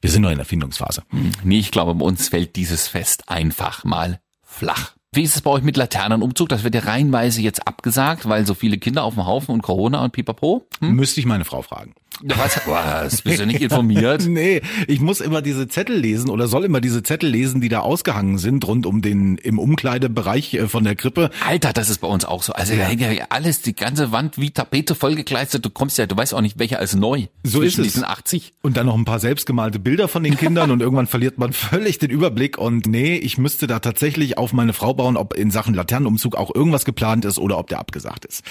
wir 0.00 0.10
sind 0.10 0.22
noch 0.22 0.30
in 0.30 0.38
der 0.38 0.46
Findungsphase. 0.46 1.02
Nee, 1.44 1.58
ich 1.58 1.70
glaube, 1.70 1.94
bei 1.94 2.04
uns 2.04 2.28
fällt 2.28 2.56
dieses 2.56 2.88
Fest 2.88 3.28
einfach 3.28 3.84
mal 3.84 4.20
flach. 4.42 4.96
Wie 5.12 5.22
ist 5.22 5.34
es 5.34 5.40
bei 5.40 5.50
euch 5.50 5.62
mit 5.62 5.78
Laternenumzug? 5.78 6.48
Das 6.48 6.62
wird 6.62 6.74
ja 6.74 6.82
reihenweise 6.82 7.40
jetzt 7.40 7.66
abgesagt, 7.66 8.28
weil 8.28 8.44
so 8.44 8.52
viele 8.52 8.76
Kinder 8.76 9.02
auf 9.02 9.14
dem 9.14 9.24
Haufen 9.24 9.54
und 9.54 9.62
Corona 9.62 10.04
und 10.04 10.12
pipapo. 10.12 10.66
Hm? 10.80 10.94
Müsste 10.94 11.20
ich 11.20 11.26
meine 11.26 11.46
Frau 11.46 11.62
fragen. 11.62 11.94
Was, 12.22 12.60
was? 12.66 13.22
Bist 13.22 13.40
du 13.40 13.46
nicht 13.46 13.60
informiert? 13.60 14.26
Nee, 14.36 14.60
ich 14.86 15.00
muss 15.00 15.20
immer 15.20 15.40
diese 15.40 15.66
Zettel 15.68 15.96
lesen 15.96 16.30
oder 16.30 16.46
soll 16.46 16.64
immer 16.64 16.80
diese 16.80 17.02
Zettel 17.02 17.30
lesen, 17.30 17.60
die 17.60 17.68
da 17.68 17.80
ausgehangen 17.80 18.38
sind 18.38 18.66
rund 18.66 18.84
um 18.84 19.00
den 19.00 19.38
im 19.38 19.58
Umkleidebereich 19.58 20.54
äh, 20.54 20.68
von 20.68 20.84
der 20.84 20.94
Krippe. 20.94 21.30
Alter, 21.46 21.72
das 21.72 21.88
ist 21.88 22.00
bei 22.00 22.08
uns 22.08 22.24
auch 22.24 22.42
so. 22.42 22.52
Also 22.52 22.76
da 22.76 22.82
hängt 22.84 23.00
ja 23.00 23.08
alles, 23.30 23.62
die 23.62 23.74
ganze 23.74 24.12
Wand 24.12 24.36
wie 24.36 24.50
Tapete 24.50 24.94
vollgekleistert. 24.94 25.64
Du 25.64 25.70
kommst 25.70 25.96
ja, 25.96 26.06
du 26.06 26.16
weißt 26.16 26.34
auch 26.34 26.40
nicht, 26.40 26.58
welcher 26.58 26.80
ist 26.80 26.96
neu. 26.96 27.26
So 27.44 27.60
Zwischen 27.60 27.82
ist 27.82 27.86
es. 27.88 27.92
diesen 27.94 28.04
80. 28.04 28.52
Und 28.62 28.76
dann 28.76 28.86
noch 28.86 28.96
ein 28.96 29.04
paar 29.04 29.20
selbstgemalte 29.20 29.78
Bilder 29.78 30.08
von 30.08 30.22
den 30.22 30.36
Kindern 30.36 30.70
und 30.70 30.80
irgendwann 30.80 31.06
verliert 31.06 31.38
man 31.38 31.52
völlig 31.52 31.98
den 31.98 32.10
Überblick 32.10 32.58
und 32.58 32.86
nee, 32.86 33.16
ich 33.16 33.38
müsste 33.38 33.66
da 33.66 33.78
tatsächlich 33.78 34.38
auf 34.38 34.52
meine 34.52 34.72
Frau 34.72 34.92
bauen, 34.92 35.16
ob 35.16 35.34
in 35.34 35.50
Sachen 35.50 35.74
Laternenumzug 35.74 36.36
auch 36.36 36.54
irgendwas 36.54 36.84
geplant 36.84 37.24
ist 37.24 37.38
oder 37.38 37.58
ob 37.58 37.68
der 37.68 37.78
abgesagt 37.78 38.24
ist. 38.24 38.44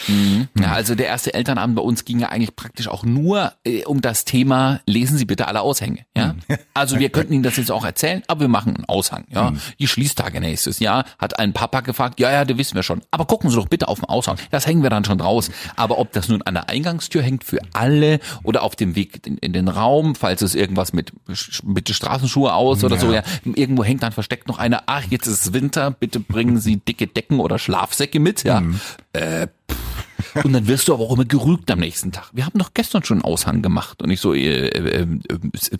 Ja, 0.59 0.71
also 0.71 0.95
der 0.95 1.07
erste 1.07 1.33
Elternabend 1.33 1.75
bei 1.75 1.81
uns 1.81 2.05
ging 2.05 2.19
ja 2.19 2.29
eigentlich 2.29 2.55
praktisch 2.55 2.87
auch 2.87 3.03
nur 3.03 3.53
um 3.85 4.01
das 4.01 4.25
Thema, 4.25 4.81
lesen 4.85 5.17
Sie 5.17 5.25
bitte 5.25 5.47
alle 5.47 5.61
Aushänge. 5.61 6.05
Ja? 6.15 6.35
Also 6.73 6.99
wir 6.99 7.09
könnten 7.09 7.33
Ihnen 7.33 7.43
das 7.43 7.55
jetzt 7.55 7.71
auch 7.71 7.85
erzählen, 7.85 8.21
aber 8.27 8.41
wir 8.41 8.47
machen 8.49 8.75
einen 8.75 8.85
Aushang. 8.85 9.25
Ja? 9.29 9.53
Die 9.79 9.87
Schließtage 9.87 10.41
nächstes 10.41 10.79
Jahr 10.79 11.05
hat 11.17 11.39
ein 11.39 11.53
Papa 11.53 11.79
gefragt, 11.81 12.19
ja, 12.19 12.31
ja, 12.31 12.43
das 12.43 12.57
wissen 12.57 12.75
wir 12.75 12.83
schon. 12.83 13.01
Aber 13.11 13.25
gucken 13.25 13.49
Sie 13.49 13.55
doch 13.55 13.67
bitte 13.67 13.87
auf 13.87 13.99
den 13.99 14.09
Aushang. 14.09 14.37
Das 14.51 14.67
hängen 14.67 14.83
wir 14.83 14.89
dann 14.89 15.05
schon 15.05 15.21
raus. 15.21 15.49
Aber 15.75 15.97
ob 15.97 16.11
das 16.11 16.27
nun 16.27 16.41
an 16.41 16.55
der 16.55 16.69
Eingangstür 16.69 17.21
hängt 17.21 17.43
für 17.43 17.59
alle 17.73 18.19
oder 18.43 18.63
auf 18.63 18.75
dem 18.75 18.95
Weg 18.95 19.25
in, 19.25 19.37
in 19.37 19.53
den 19.53 19.67
Raum, 19.67 20.15
falls 20.15 20.41
es 20.41 20.53
irgendwas 20.53 20.93
mit, 20.93 21.13
mit 21.63 21.89
Straßenschuhe 21.89 22.53
aus 22.53 22.83
oder 22.83 22.97
so, 22.97 23.13
ja, 23.13 23.23
irgendwo 23.43 23.83
hängt 23.83 24.03
dann 24.03 24.11
versteckt 24.11 24.47
noch 24.47 24.59
einer, 24.59 24.83
ach, 24.87 25.03
jetzt 25.09 25.27
ist 25.27 25.45
es 25.45 25.53
Winter, 25.53 25.91
bitte 25.91 26.19
bringen 26.19 26.59
Sie 26.59 26.77
dicke 26.77 27.07
Decken 27.07 27.39
oder 27.39 27.57
Schlafsäcke 27.57 28.19
mit, 28.19 28.43
ja. 28.43 28.61
Äh, 29.13 29.47
pff, 29.71 29.84
Und 30.43 30.53
dann 30.53 30.67
wirst 30.67 30.87
du 30.87 30.93
aber 30.93 31.03
auch 31.03 31.13
immer 31.13 31.25
gerügt 31.25 31.69
am 31.71 31.79
nächsten 31.79 32.11
Tag. 32.11 32.29
Wir 32.33 32.45
haben 32.45 32.57
doch 32.57 32.73
gestern 32.73 33.03
schon 33.03 33.17
einen 33.17 33.25
Aushang 33.25 33.61
gemacht. 33.61 34.01
Und 34.01 34.09
ich 34.11 34.19
so, 34.21 34.33
äh, 34.33 34.67
äh, 34.67 35.01
äh, 35.01 35.07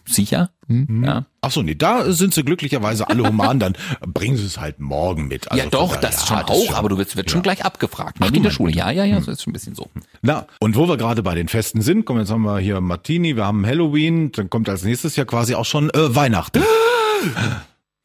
sicher? 0.05 0.51
Hm? 0.67 1.03
Ja. 1.05 1.25
Ach 1.41 1.51
so, 1.51 1.61
nee, 1.61 1.75
da 1.75 2.11
sind 2.11 2.33
sie 2.33 2.43
glücklicherweise 2.43 3.07
alle 3.07 3.27
human, 3.27 3.59
dann 3.59 3.77
bringen 4.05 4.35
sie 4.35 4.45
es 4.45 4.59
halt 4.59 4.79
morgen 4.79 5.27
mit. 5.27 5.51
Also 5.51 5.63
ja, 5.63 5.69
doch, 5.69 5.93
von 5.93 6.01
das 6.01 6.25
daher, 6.25 6.47
schon 6.47 6.55
ja, 6.65 6.71
auch, 6.71 6.75
aber 6.77 6.89
du 6.89 6.97
wirst, 6.97 7.15
wird 7.15 7.29
schon 7.29 7.39
ja. 7.39 7.43
gleich 7.43 7.63
abgefragt. 7.65 8.19
Ne? 8.19 8.27
Ach, 8.29 8.33
in 8.35 8.43
der 8.43 8.51
Schule. 8.51 8.73
Ja, 8.73 8.89
ja, 8.91 9.03
Hm. 9.03 9.11
ja, 9.11 9.21
so 9.21 9.31
ist 9.31 9.43
schon 9.43 9.51
ein 9.51 9.53
bisschen 9.53 9.75
so. 9.75 9.89
Na, 10.21 10.47
und 10.59 10.75
wo 10.75 10.87
wir 10.87 10.97
gerade 10.97 11.21
bei 11.23 11.35
den 11.35 11.47
Festen 11.47 11.81
sind, 11.81 12.05
komm, 12.05 12.17
jetzt 12.19 12.31
haben 12.31 12.41
wir 12.43 12.59
hier 12.59 12.81
Martini, 12.81 13.35
wir 13.35 13.45
haben 13.45 13.65
Halloween, 13.65 14.31
dann 14.31 14.49
kommt 14.49 14.67
als 14.69 14.83
nächstes 14.83 15.15
ja 15.15 15.25
quasi 15.25 15.55
auch 15.55 15.65
schon 15.65 15.89
äh, 15.91 16.15
Weihnachten. 16.15 16.63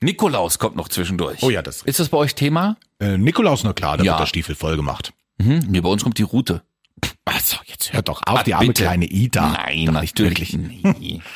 Nikolaus 0.03 0.59
kommt 0.59 0.77
noch 0.77 0.89
zwischendurch. 0.89 1.43
Oh 1.43 1.51
ja, 1.51 1.61
das 1.63 1.79
ist 1.79 1.87
Ist 1.87 2.01
das 2.01 2.09
bei 2.09 2.17
euch 2.19 2.35
Thema? 2.35 2.77
Äh, 3.01 3.19
Nikolaus, 3.19 3.65
na 3.65 3.73
klar, 3.75 3.99
da 3.99 4.05
Ja. 4.05 4.13
wird 4.13 4.21
der 4.21 4.27
Stiefel 4.27 4.55
voll 4.55 4.77
gemacht. 4.77 5.13
Mhm. 5.45 5.65
Nee, 5.69 5.81
bei 5.81 5.89
uns 5.89 6.03
kommt 6.03 6.19
die 6.19 6.23
Route. 6.23 6.63
Also, 7.25 7.57
jetzt 7.67 7.93
hört 7.93 8.09
doch 8.09 8.23
auf, 8.27 8.41
Ah, 8.41 8.43
die 8.43 8.55
arme 8.55 8.69
bitte. 8.69 8.83
kleine 8.83 9.07
Ida. 9.07 9.53
Nein, 9.53 9.87
Doch 9.87 10.01
nicht 10.01 10.19
natürlich 10.19 10.53
wirklich. 10.53 10.83
nie. 10.99 11.23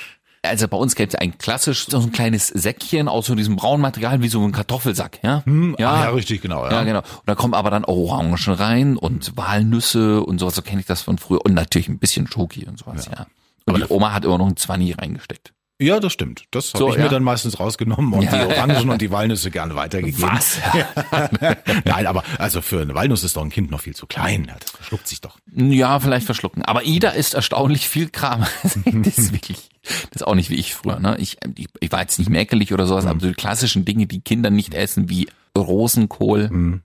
Also 0.47 0.69
bei 0.69 0.77
uns 0.77 0.95
gäbe 0.95 1.09
es 1.09 1.15
ein 1.15 1.39
klassisch 1.39 1.87
so 1.89 1.99
ein 1.99 2.13
kleines 2.13 2.49
Säckchen 2.49 3.09
aus 3.09 3.25
so 3.25 3.35
diesem 3.35 3.57
braunen 3.57 3.81
Material 3.81 4.21
wie 4.21 4.29
so 4.29 4.45
ein 4.45 4.53
Kartoffelsack, 4.53 5.21
ja? 5.23 5.43
Hm, 5.47 5.75
ja. 5.79 6.05
ja, 6.05 6.11
richtig, 6.11 6.43
genau. 6.43 6.67
Ja. 6.67 6.71
Ja, 6.73 6.85
genau. 6.85 6.99
Und 6.99 7.07
da 7.25 7.35
kommen 7.35 7.55
aber 7.55 7.71
dann 7.71 7.87
Orangen 7.87 8.35
rein 8.53 8.99
und 8.99 9.39
Walnüsse 9.39 10.23
und 10.23 10.39
sowas, 10.39 10.55
so 10.55 10.61
kenne 10.61 10.81
ich 10.81 10.87
das 10.87 11.01
von 11.01 11.17
früher. 11.17 11.43
Und 11.47 11.55
natürlich 11.55 11.89
ein 11.89 11.99
bisschen 11.99 12.27
Schoki 12.27 12.67
und 12.67 12.79
sowas, 12.79 13.07
ja. 13.11 13.27
Und 13.65 13.79
die 13.79 13.85
Oma 13.89 14.13
hat 14.13 14.27
immer 14.27 14.37
noch 14.37 14.47
ein 14.47 14.59
Zwanni 14.59 14.93
reingesteckt. 14.93 15.54
Ja, 15.81 15.99
das 15.99 16.13
stimmt. 16.13 16.45
Das 16.53 16.69
habe 16.73 16.79
So, 16.79 16.91
ich 16.91 16.99
mir 16.99 17.05
ja. 17.05 17.09
dann 17.09 17.25
meistens 17.25 17.59
rausgenommen 17.59 18.13
und 18.13 18.23
Ja. 18.23 18.47
die 18.47 18.53
Orangen 18.53 18.91
und 18.91 19.03
die 19.03 19.11
Walnüsse 19.11 19.51
gerne 19.51 19.75
weitergegeben. 19.75 20.23
Was? 20.23 20.59
Nein, 21.85 22.07
aber 22.07 22.23
also 22.39 22.63
für 22.63 22.81
eine 22.81 22.95
Walnuss 22.95 23.25
ist 23.25 23.37
doch 23.37 23.43
ein 23.43 23.51
Kind 23.51 23.71
noch 23.73 23.81
viel 23.81 23.95
zu 23.97 24.07
klein. 24.07 24.53
Das 24.61 24.71
verschluckt 24.71 25.09
sich 25.09 25.21
doch. 25.21 25.39
Ja, 25.53 25.99
vielleicht 25.99 26.27
verschlucken. 26.27 26.63
Aber 26.65 26.85
Ida 26.85 27.11
ist 27.11 27.35
erstaunlich 27.35 27.89
viel 27.89 28.09
Kram. 28.09 28.47
das 28.63 29.19
ist 29.19 29.33
wirklich, 29.33 29.69
das 30.11 30.23
ist 30.23 30.27
auch 30.27 30.37
nicht 30.37 30.51
wie 30.51 30.55
ich 30.57 30.75
früher. 30.75 31.01
Ne? 31.01 31.17
Ich, 31.19 31.39
ich, 31.57 31.67
ich 31.81 31.91
war 31.93 32.01
jetzt 32.03 32.19
nicht 32.21 32.31
mäkelig 32.31 32.73
oder 32.73 32.87
sowas, 32.87 33.05
aber 33.07 33.19
so 33.19 33.27
die 33.27 33.35
klassischen 33.35 33.85
Dinge, 33.85 34.07
die 34.07 34.21
Kinder 34.21 34.51
nicht 34.51 34.75
essen, 34.75 35.09
wie 35.09 35.29
Rosenkohl, 35.59 36.81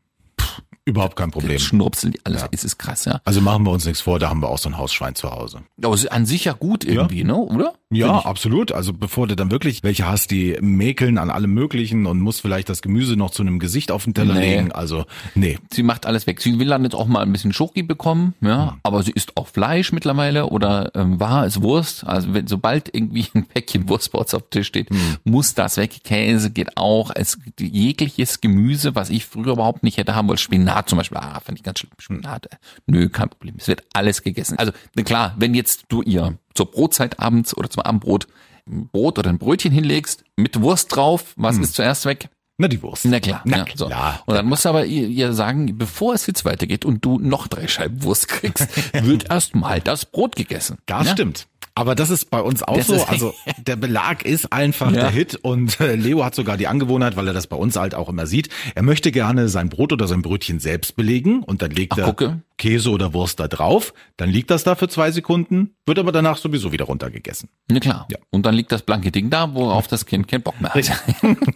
Überhaupt 0.89 1.15
kein 1.15 1.31
Problem. 1.31 1.59
Schnurpsel, 1.59 2.13
alles, 2.23 2.45
es 2.51 2.63
ist 2.63 2.77
krass, 2.77 3.05
ja. 3.05 3.21
Also 3.25 3.41
machen 3.41 3.63
wir 3.65 3.71
uns 3.71 3.85
nichts 3.85 4.01
vor, 4.01 4.19
da 4.19 4.29
haben 4.29 4.41
wir 4.41 4.49
auch 4.49 4.57
so 4.57 4.69
ein 4.69 4.77
Hausschwein 4.77 5.15
zu 5.15 5.29
Hause. 5.31 5.61
Aber 5.83 5.93
es 5.93 6.03
ist 6.03 6.11
an 6.11 6.25
sich 6.25 6.45
ja 6.45 6.53
gut 6.53 6.83
irgendwie, 6.83 7.23
ne, 7.23 7.35
oder? 7.35 7.73
Ja, 7.91 8.19
absolut. 8.19 8.71
Also 8.71 8.93
bevor 8.93 9.27
du 9.27 9.35
dann 9.35 9.49
wirklich 9.49 9.81
welche 9.83 10.07
hast, 10.07 10.29
die 10.31 10.57
mäkeln 10.61 11.17
an 11.17 11.29
allem 11.31 11.51
Möglichen 11.53 12.05
und 12.05 12.19
musst 12.21 12.41
vielleicht 12.41 12.69
das 12.69 12.81
Gemüse 12.83 13.15
noch 13.15 13.31
zu 13.31 13.41
einem 13.41 13.57
Gesicht 13.59 13.91
auf 13.91 14.03
den 14.03 14.13
Teller 14.13 14.35
Nee. 14.35 14.57
legen. 14.57 14.71
Also, 14.71 15.05
nee. 15.33 15.57
Sie 15.73 15.81
macht 15.81 16.05
alles 16.05 16.27
weg. 16.27 16.39
Sie 16.41 16.59
will 16.59 16.67
dann 16.67 16.83
jetzt 16.83 16.93
auch 16.93 17.07
mal 17.07 17.21
ein 17.23 17.31
bisschen 17.31 17.51
Schoki 17.51 17.81
bekommen, 17.81 18.35
ja, 18.41 18.71
Hm. 18.73 18.77
aber 18.83 19.01
sie 19.01 19.11
isst 19.11 19.37
auch 19.37 19.47
Fleisch 19.47 19.91
mittlerweile 19.91 20.47
oder 20.47 20.91
ähm, 20.95 21.19
war 21.19 21.45
es 21.45 21.61
Wurst. 21.63 22.05
Also 22.05 22.33
wenn 22.33 22.45
sobald 22.47 22.93
irgendwie 22.93 23.25
ein 23.33 23.45
Päckchen 23.45 23.89
Wurst 23.89 24.11
bei 24.11 24.19
uns 24.19 24.33
auf 24.35 24.43
dem 24.43 24.49
Tisch 24.51 24.67
steht, 24.67 24.89
Hm. 24.91 24.97
muss 25.23 25.55
das 25.55 25.77
weg. 25.77 26.03
Käse 26.03 26.51
geht 26.51 26.77
auch. 26.77 27.09
Es 27.15 27.37
jegliches 27.59 28.39
Gemüse, 28.41 28.93
was 28.95 29.09
ich 29.09 29.25
früher 29.25 29.53
überhaupt 29.53 29.83
nicht 29.83 29.97
hätte 29.97 30.13
haben 30.15 30.27
wollen. 30.27 30.37
Spinat 30.37 30.78
zum 30.85 30.97
Beispiel, 30.97 31.17
ah, 31.17 31.39
fand 31.39 31.57
ich 31.57 31.63
ganz 31.63 31.79
schlimm. 31.79 31.91
Spinat, 31.97 32.47
äh, 32.47 32.55
nö, 32.87 33.09
kein 33.09 33.29
Problem. 33.29 33.55
Es 33.57 33.67
wird 33.67 33.83
alles 33.93 34.23
gegessen. 34.23 34.57
Also 34.57 34.71
klar, 35.05 35.35
wenn 35.37 35.53
jetzt 35.53 35.85
du 35.89 36.01
ihr 36.01 36.37
zur 36.53 36.71
Brotzeit 36.71 37.19
abends 37.19 37.55
oder 37.55 37.69
zum 37.69 37.83
Abendbrot 37.83 38.27
ein 38.67 38.87
Brot 38.87 39.17
oder 39.17 39.29
ein 39.29 39.39
Brötchen 39.39 39.71
hinlegst 39.71 40.23
mit 40.35 40.61
Wurst 40.61 40.95
drauf, 40.95 41.33
was 41.35 41.57
ist 41.57 41.73
zuerst 41.73 42.05
weg? 42.05 42.29
Na, 42.61 42.67
die 42.67 42.81
Wurst. 42.83 43.05
Na 43.05 43.21
klar. 43.21 43.41
Na 43.45 43.59
ja, 43.59 43.65
so. 43.73 43.85
klar. 43.87 44.21
Und 44.25 44.35
dann 44.35 44.45
musst 44.45 44.65
du 44.65 44.69
aber 44.69 44.85
ihr, 44.85 45.07
ihr 45.07 45.31
sagen, 45.31 45.77
bevor 45.77 46.13
es 46.13 46.27
jetzt 46.27 46.43
weitergeht 46.43 46.83
und 46.83 47.05
du 47.05 47.17
noch 47.17 47.47
drei 47.47 47.69
Scheiben 47.69 48.03
Wurst 48.03 48.27
kriegst, 48.27 48.67
wird 48.93 49.29
erst 49.31 49.55
mal 49.55 49.79
das 49.79 50.05
Brot 50.05 50.35
gegessen. 50.35 50.77
Das 50.85 51.07
ja? 51.07 51.13
stimmt. 51.13 51.47
Aber 51.79 51.95
das 51.95 52.09
ist 52.09 52.29
bei 52.29 52.41
uns 52.41 52.61
auch 52.61 52.75
Das 52.75 52.87
so. 52.87 53.01
Also 53.05 53.33
der 53.57 53.77
Belag 53.77 54.25
ist 54.25 54.51
einfach 54.51 54.87
Ja. 54.91 55.03
der 55.03 55.11
Hit 55.11 55.35
und 55.41 55.79
äh, 55.79 55.95
Leo 55.95 56.25
hat 56.25 56.35
sogar 56.35 56.57
die 56.57 56.67
Angewohnheit, 56.67 57.15
weil 57.15 57.25
er 57.25 57.33
das 57.33 57.47
bei 57.47 57.55
uns 57.55 57.77
halt 57.77 57.95
auch 57.95 58.09
immer 58.09 58.27
sieht. 58.27 58.49
Er 58.75 58.83
möchte 58.83 59.13
gerne 59.13 59.47
sein 59.47 59.69
Brot 59.69 59.93
oder 59.93 60.05
sein 60.05 60.21
Brötchen 60.21 60.59
selbst 60.59 60.97
belegen 60.97 61.41
und 61.41 61.61
dann 61.61 61.71
legt 61.71 61.93
Ach, 61.93 61.99
er 61.99 62.03
gucke. 62.03 62.41
Käse 62.57 62.89
oder 62.89 63.13
Wurst 63.13 63.39
da 63.39 63.47
drauf. 63.47 63.93
Dann 64.17 64.29
liegt 64.29 64.51
das 64.51 64.65
da 64.65 64.75
für 64.75 64.89
zwei 64.89 65.11
Sekunden, 65.11 65.73
wird 65.85 65.99
aber 65.99 66.11
danach 66.11 66.35
sowieso 66.35 66.73
wieder 66.73 66.83
runtergegessen. 66.83 67.47
Na 67.69 67.79
klar. 67.79 68.05
Ja. 68.11 68.17
Und 68.29 68.45
dann 68.45 68.55
liegt 68.55 68.73
das 68.73 68.81
blanke 68.81 69.09
Ding 69.11 69.29
da, 69.29 69.53
worauf 69.53 69.87
das 69.87 70.05
Kind 70.05 70.27
keinen 70.27 70.41
Bock 70.43 70.59
mehr 70.59 70.73
hat. 70.73 70.91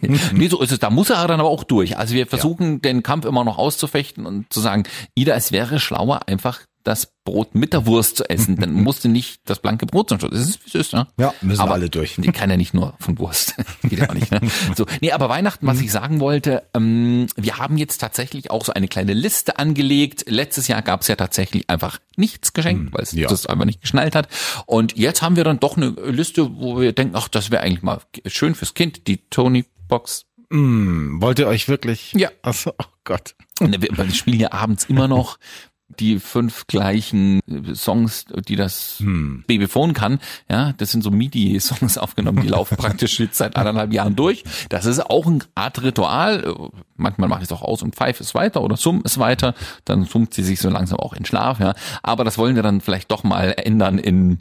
nee, 0.32 0.48
so 0.48 0.62
ist 0.62 0.72
es. 0.72 0.78
Da 0.78 0.88
muss 0.88 1.10
er 1.10 1.26
dann 1.28 1.40
aber 1.40 1.50
auch 1.50 1.64
durch. 1.64 1.98
Also 1.98 2.14
wir 2.14 2.26
versuchen 2.26 2.80
den 2.80 3.02
Kampf 3.02 3.26
immer 3.26 3.44
noch 3.44 3.58
auszufechten 3.58 4.24
und 4.24 4.50
zu 4.50 4.60
sagen, 4.60 4.84
Ida, 5.14 5.34
es 5.34 5.52
wäre 5.52 5.78
schlauer, 5.78 6.22
einfach 6.28 6.60
das 6.84 7.12
Brot 7.24 7.54
mit 7.54 7.72
der 7.72 7.86
Wurst 7.86 8.18
zu 8.18 8.28
essen. 8.28 8.56
Dann 8.56 8.72
musst 8.72 9.04
du 9.04 9.08
nicht 9.08 9.40
das 9.46 9.58
blanke 9.58 9.86
Brot 9.86 10.10
zum 10.10 10.20
Schluss. 10.20 10.32
Das 10.32 10.48
ist, 10.48 10.74
ist, 10.74 10.92
ne? 10.92 11.08
Ja, 11.18 11.34
müssen 11.40 11.60
aber 11.60 11.72
alle 11.72 11.88
durch. 11.88 12.16
Die 12.18 12.30
kann 12.30 12.50
ja 12.50 12.56
nicht 12.56 12.74
nur 12.74 12.94
von 13.00 13.18
Wurst. 13.18 13.54
Geht 13.82 13.98
ja 13.98 14.10
auch 14.10 14.14
nicht. 14.14 14.30
Ne? 14.30 14.40
So, 14.76 14.84
nee, 15.00 15.10
aber 15.10 15.30
Weihnachten, 15.30 15.66
was 15.66 15.80
ich 15.80 15.90
sagen 15.90 16.20
wollte, 16.20 16.62
ähm, 16.74 17.26
wir 17.36 17.58
haben 17.58 17.78
jetzt 17.78 17.98
tatsächlich 17.98 18.50
auch 18.50 18.64
so 18.64 18.74
eine 18.74 18.86
kleine 18.86 19.14
Liste 19.14 19.58
angelegt. 19.58 20.24
Letztes 20.28 20.68
Jahr 20.68 20.82
gab 20.82 21.00
es 21.00 21.08
ja 21.08 21.16
tatsächlich 21.16 21.68
einfach 21.70 21.98
nichts 22.16 22.52
geschenkt, 22.52 22.92
weil 22.92 23.02
es 23.02 23.12
ja. 23.12 23.28
das 23.28 23.46
einfach 23.46 23.64
nicht 23.64 23.80
geschnallt 23.80 24.14
hat. 24.14 24.28
Und 24.66 24.96
jetzt 24.96 25.22
haben 25.22 25.36
wir 25.36 25.44
dann 25.44 25.60
doch 25.60 25.78
eine 25.78 25.90
Liste, 25.90 26.58
wo 26.58 26.78
wir 26.78 26.92
denken, 26.92 27.16
ach, 27.16 27.28
das 27.28 27.50
wäre 27.50 27.62
eigentlich 27.62 27.82
mal 27.82 28.00
schön 28.26 28.54
fürs 28.54 28.74
Kind, 28.74 29.06
die 29.06 29.16
Tony 29.30 29.64
Box. 29.88 30.26
Hm, 30.50 31.20
wollt 31.20 31.38
ihr 31.38 31.48
euch 31.48 31.68
wirklich? 31.68 32.12
Ja. 32.12 32.30
Achso, 32.42 32.72
oh 32.78 32.84
Gott. 33.04 33.34
Ne, 33.60 33.80
Wir 33.80 33.88
wir 33.96 34.10
spielen 34.10 34.40
ja 34.40 34.52
abends 34.52 34.84
immer 34.84 35.08
noch 35.08 35.38
die 35.88 36.18
fünf 36.18 36.66
gleichen 36.66 37.40
äh, 37.48 37.74
Songs, 37.74 38.24
die 38.48 38.56
das 38.56 38.96
Hm. 38.98 39.44
Babyphone 39.46 39.92
kann. 39.92 40.18
Ja, 40.50 40.72
das 40.72 40.90
sind 40.90 41.02
so 41.02 41.10
MIDI-Songs 41.10 41.98
aufgenommen, 41.98 42.42
die 42.42 42.48
laufen 42.48 42.76
praktisch 42.76 43.20
jetzt 43.20 43.36
seit 43.38 43.56
anderthalb 43.56 43.92
Jahren 43.92 44.16
durch. 44.16 44.44
Das 44.70 44.86
ist 44.86 45.00
auch 45.00 45.26
eine 45.26 45.40
Art 45.54 45.82
Ritual. 45.82 46.44
Äh, 46.44 46.78
Manchmal 46.96 47.28
mache 47.28 47.40
ich 47.40 47.46
es 47.46 47.52
auch 47.52 47.62
aus 47.62 47.82
und 47.82 47.94
pfeife 47.96 48.22
es 48.22 48.34
weiter 48.34 48.62
oder 48.62 48.76
summ 48.76 49.02
es 49.04 49.18
weiter. 49.18 49.54
Dann 49.84 50.04
summt 50.04 50.32
sie 50.32 50.44
sich 50.44 50.60
so 50.60 50.70
langsam 50.70 50.98
auch 51.00 51.12
in 51.12 51.24
Schlaf. 51.24 51.58
Ja, 51.60 51.74
aber 52.02 52.22
das 52.24 52.38
wollen 52.38 52.54
wir 52.56 52.62
dann 52.62 52.80
vielleicht 52.80 53.10
doch 53.10 53.24
mal 53.24 53.54
ändern 53.56 53.98
in 53.98 54.38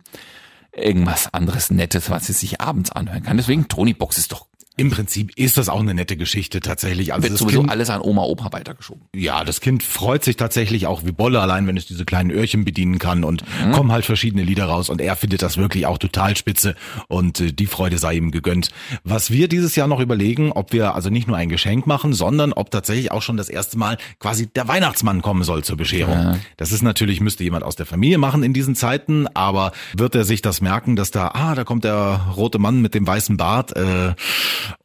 irgendwas 0.72 1.34
anderes 1.34 1.72
Nettes, 1.72 2.10
was 2.10 2.26
sie 2.28 2.34
sich 2.34 2.62
abends 2.62 2.92
anhören 2.92 3.24
kann. 3.24 3.38
Deswegen 3.38 3.68
Tony 3.68 3.94
Box 3.94 4.18
ist 4.18 4.32
doch 4.32 4.48
Im 4.76 4.90
Prinzip 4.90 5.38
ist 5.38 5.58
das 5.58 5.70
auch 5.70 5.80
eine 5.80 5.94
nette 5.94 6.18
Geschichte 6.18 6.60
tatsächlich. 6.60 7.14
Also 7.14 7.30
wird 7.30 7.38
sowieso 7.38 7.60
kind, 7.60 7.72
alles 7.72 7.90
an 7.90 8.02
Oma 8.02 8.24
Opa 8.24 8.52
weitergeschoben. 8.52 9.04
ja, 9.16 9.44
das 9.44 9.62
Kind 9.62 9.84
freut 9.84 10.24
sich 10.24 10.36
tatsächlich 10.36 10.88
auch 10.88 11.06
wie 11.06 11.12
Bolle 11.12 11.40
allein, 11.42 11.68
wenn 11.68 11.78
es 11.78 11.86
diese 11.86 12.06
kleinen 12.06 12.32
Öhrchen 12.32 12.66
bedienen 12.66 12.98
kann 12.98 13.24
und 13.24 13.44
kommen 13.72 13.92
halt 13.92 14.06
verschiedene 14.06 14.44
Lieder 14.44 14.66
raus 14.66 14.90
und 14.90 15.00
er 15.00 15.16
findet 15.16 15.42
das 15.42 15.58
wirklich 15.58 15.86
auch 15.86 15.98
total 15.98 16.36
spitze 16.36 16.76
und 17.08 17.40
äh, 17.40 17.52
die 17.54 17.68
Freude 17.68 17.98
sei 17.98 18.16
ihm 18.16 18.32
gegönnt. 18.32 18.70
Was 19.04 19.30
wir 19.30 19.48
dieses 19.48 19.76
Jahr 19.76 19.88
noch 19.88 20.00
überlegen, 20.00 20.52
ob 20.52 20.74
wir 20.74 20.96
also 20.96 21.10
nicht 21.10 21.28
nur 21.28 21.38
ein 21.38 21.50
Geschenk 21.50 21.86
machen, 21.86 22.14
sondern 22.14 22.54
ob 22.54 22.72
tatsächlich 22.72 23.12
auch 23.12 23.22
schon 23.22 23.38
das 23.38 23.50
erste 23.50 23.78
Mal 23.78 23.98
quasi 24.20 24.48
der 24.48 24.68
Weihnachtsmann 24.68 25.22
kommen 25.22 25.44
soll 25.44 25.64
zur 25.64 25.78
Bescherung. 25.78 26.40
Das 26.58 26.72
ist 26.72 26.82
natürlich, 26.82 27.22
müsste 27.22 27.44
jemand 27.44 27.64
aus 27.64 27.76
der 27.76 27.86
Familie 27.86 28.18
machen 28.18 28.44
in 28.44 28.54
diesen 28.54 28.76
Zeiten, 28.76 29.28
aber 29.34 29.72
wird 29.96 30.16
er 30.16 30.24
sich 30.24 30.42
das 30.42 30.62
merken, 30.62 30.96
dass 30.96 31.12
da, 31.12 31.30
ah, 31.30 31.54
da 31.56 31.64
kommt 31.64 31.84
der 31.84 32.28
rote 32.36 32.60
Mann 32.60 32.82
mit 32.82 32.96
dem 32.96 33.06
weißen 33.06 33.38
Bart, 33.38 33.76
äh, 33.76 34.14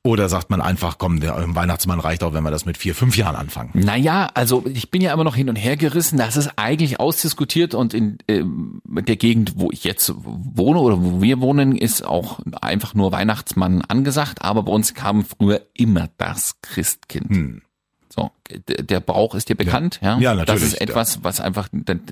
oder 0.03 0.29
sagt 0.29 0.51
man 0.51 0.61
einfach, 0.61 0.99
komm, 0.99 1.21
der 1.21 1.37
Weihnachtsmann 1.55 2.01
reicht 2.01 2.23
auch, 2.23 2.33
wenn 2.33 2.43
wir 2.45 2.51
das 2.51 2.64
mit 2.64 2.77
vier, 2.77 2.95
fünf 2.95 3.17
Jahren 3.17 3.37
anfangen. 3.37 3.71
Naja, 3.75 4.29
also 4.35 4.64
ich 4.67 4.91
bin 4.91 5.03
ja 5.03 5.12
immer 5.12 5.25
noch 5.25 5.37
hin 5.37 5.49
und 5.49 5.57
her 5.57 5.77
gerissen. 5.77 6.19
Das 6.19 6.37
ist 6.37 6.53
eigentlich 6.57 7.01
ausdiskutiert 7.01 7.75
und 7.75 7.95
in 7.95 8.19
ähm, 8.29 8.81
der 8.85 9.17
Gegend, 9.17 9.55
wo 9.57 9.71
ich 9.71 9.85
jetzt 9.85 10.12
wohne 10.17 10.81
oder 10.81 11.03
wo 11.03 11.23
wir 11.23 11.41
wohnen, 11.41 11.77
ist 11.77 12.05
auch 12.05 12.41
einfach 12.61 12.95
nur 12.95 13.12
Weihnachtsmann 13.12 13.83
angesagt. 13.83 14.43
Aber 14.43 14.64
bei 14.64 14.73
uns 14.73 14.95
kam 14.95 15.25
früher 15.25 15.62
immer 15.75 16.09
das 16.17 16.57
Christkind. 16.62 17.62
So, 18.11 18.31
der 18.66 19.01
Brauch 19.01 19.35
ist 19.35 19.51
dir 19.51 19.55
bekannt, 19.55 20.01
ja? 20.03 20.18
Ja, 20.18 20.35
Das 20.35 20.47
natürlich, 20.47 20.73
ist 20.75 20.81
etwas, 20.81 21.23
was 21.25 21.40
einfach, 21.40 21.68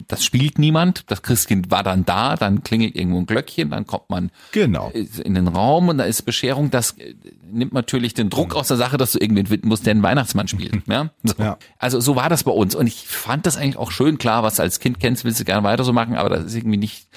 das 0.08 0.22
spielt 0.24 0.58
niemand. 0.58 1.04
Das 1.10 1.22
Christkind 1.22 1.70
war 1.70 1.82
dann 1.82 2.04
da, 2.04 2.36
dann 2.36 2.62
klingelt 2.62 2.94
irgendwo 2.94 3.18
ein 3.18 3.26
Glöckchen, 3.26 3.70
dann 3.70 3.86
kommt 3.86 4.10
man 4.10 4.30
Genau. 4.52 4.90
in 4.90 5.34
den 5.34 5.48
Raum 5.48 5.88
und 5.88 5.98
da 5.98 6.04
ist 6.04 6.22
Bescherung, 6.22 6.70
das 6.70 6.92
äh, 6.98 7.14
nimmt 7.50 7.72
natürlich 7.72 8.12
den 8.12 8.28
Druck 8.28 8.54
aus 8.54 8.68
der 8.68 8.76
Sache, 8.76 8.98
dass 8.98 9.12
du 9.12 9.18
irgendwen 9.18 9.46
finden 9.46 9.68
musst, 9.68 9.86
der 9.86 9.92
einen 9.92 10.02
Weihnachtsmann 10.02 10.48
spielt. 10.48 10.82
Ja? 10.86 11.10
So. 11.24 11.34
Ja. 11.38 11.56
Also 11.78 12.00
so 12.00 12.14
war 12.16 12.28
das 12.28 12.44
bei 12.44 12.52
uns 12.52 12.74
und 12.74 12.86
ich 12.86 13.06
fand 13.08 13.46
das 13.46 13.56
eigentlich 13.56 13.78
auch 13.78 13.90
schön, 13.90 14.18
klar, 14.18 14.42
was 14.42 14.56
du 14.56 14.62
als 14.62 14.80
Kind 14.80 15.00
kennst, 15.00 15.24
willst 15.24 15.40
du 15.40 15.44
gerne 15.44 15.62
weiter 15.64 15.82
so 15.84 15.92
machen, 15.94 16.14
aber 16.16 16.28
das 16.28 16.44
ist 16.44 16.54
irgendwie 16.54 16.76
nicht, 16.76 17.08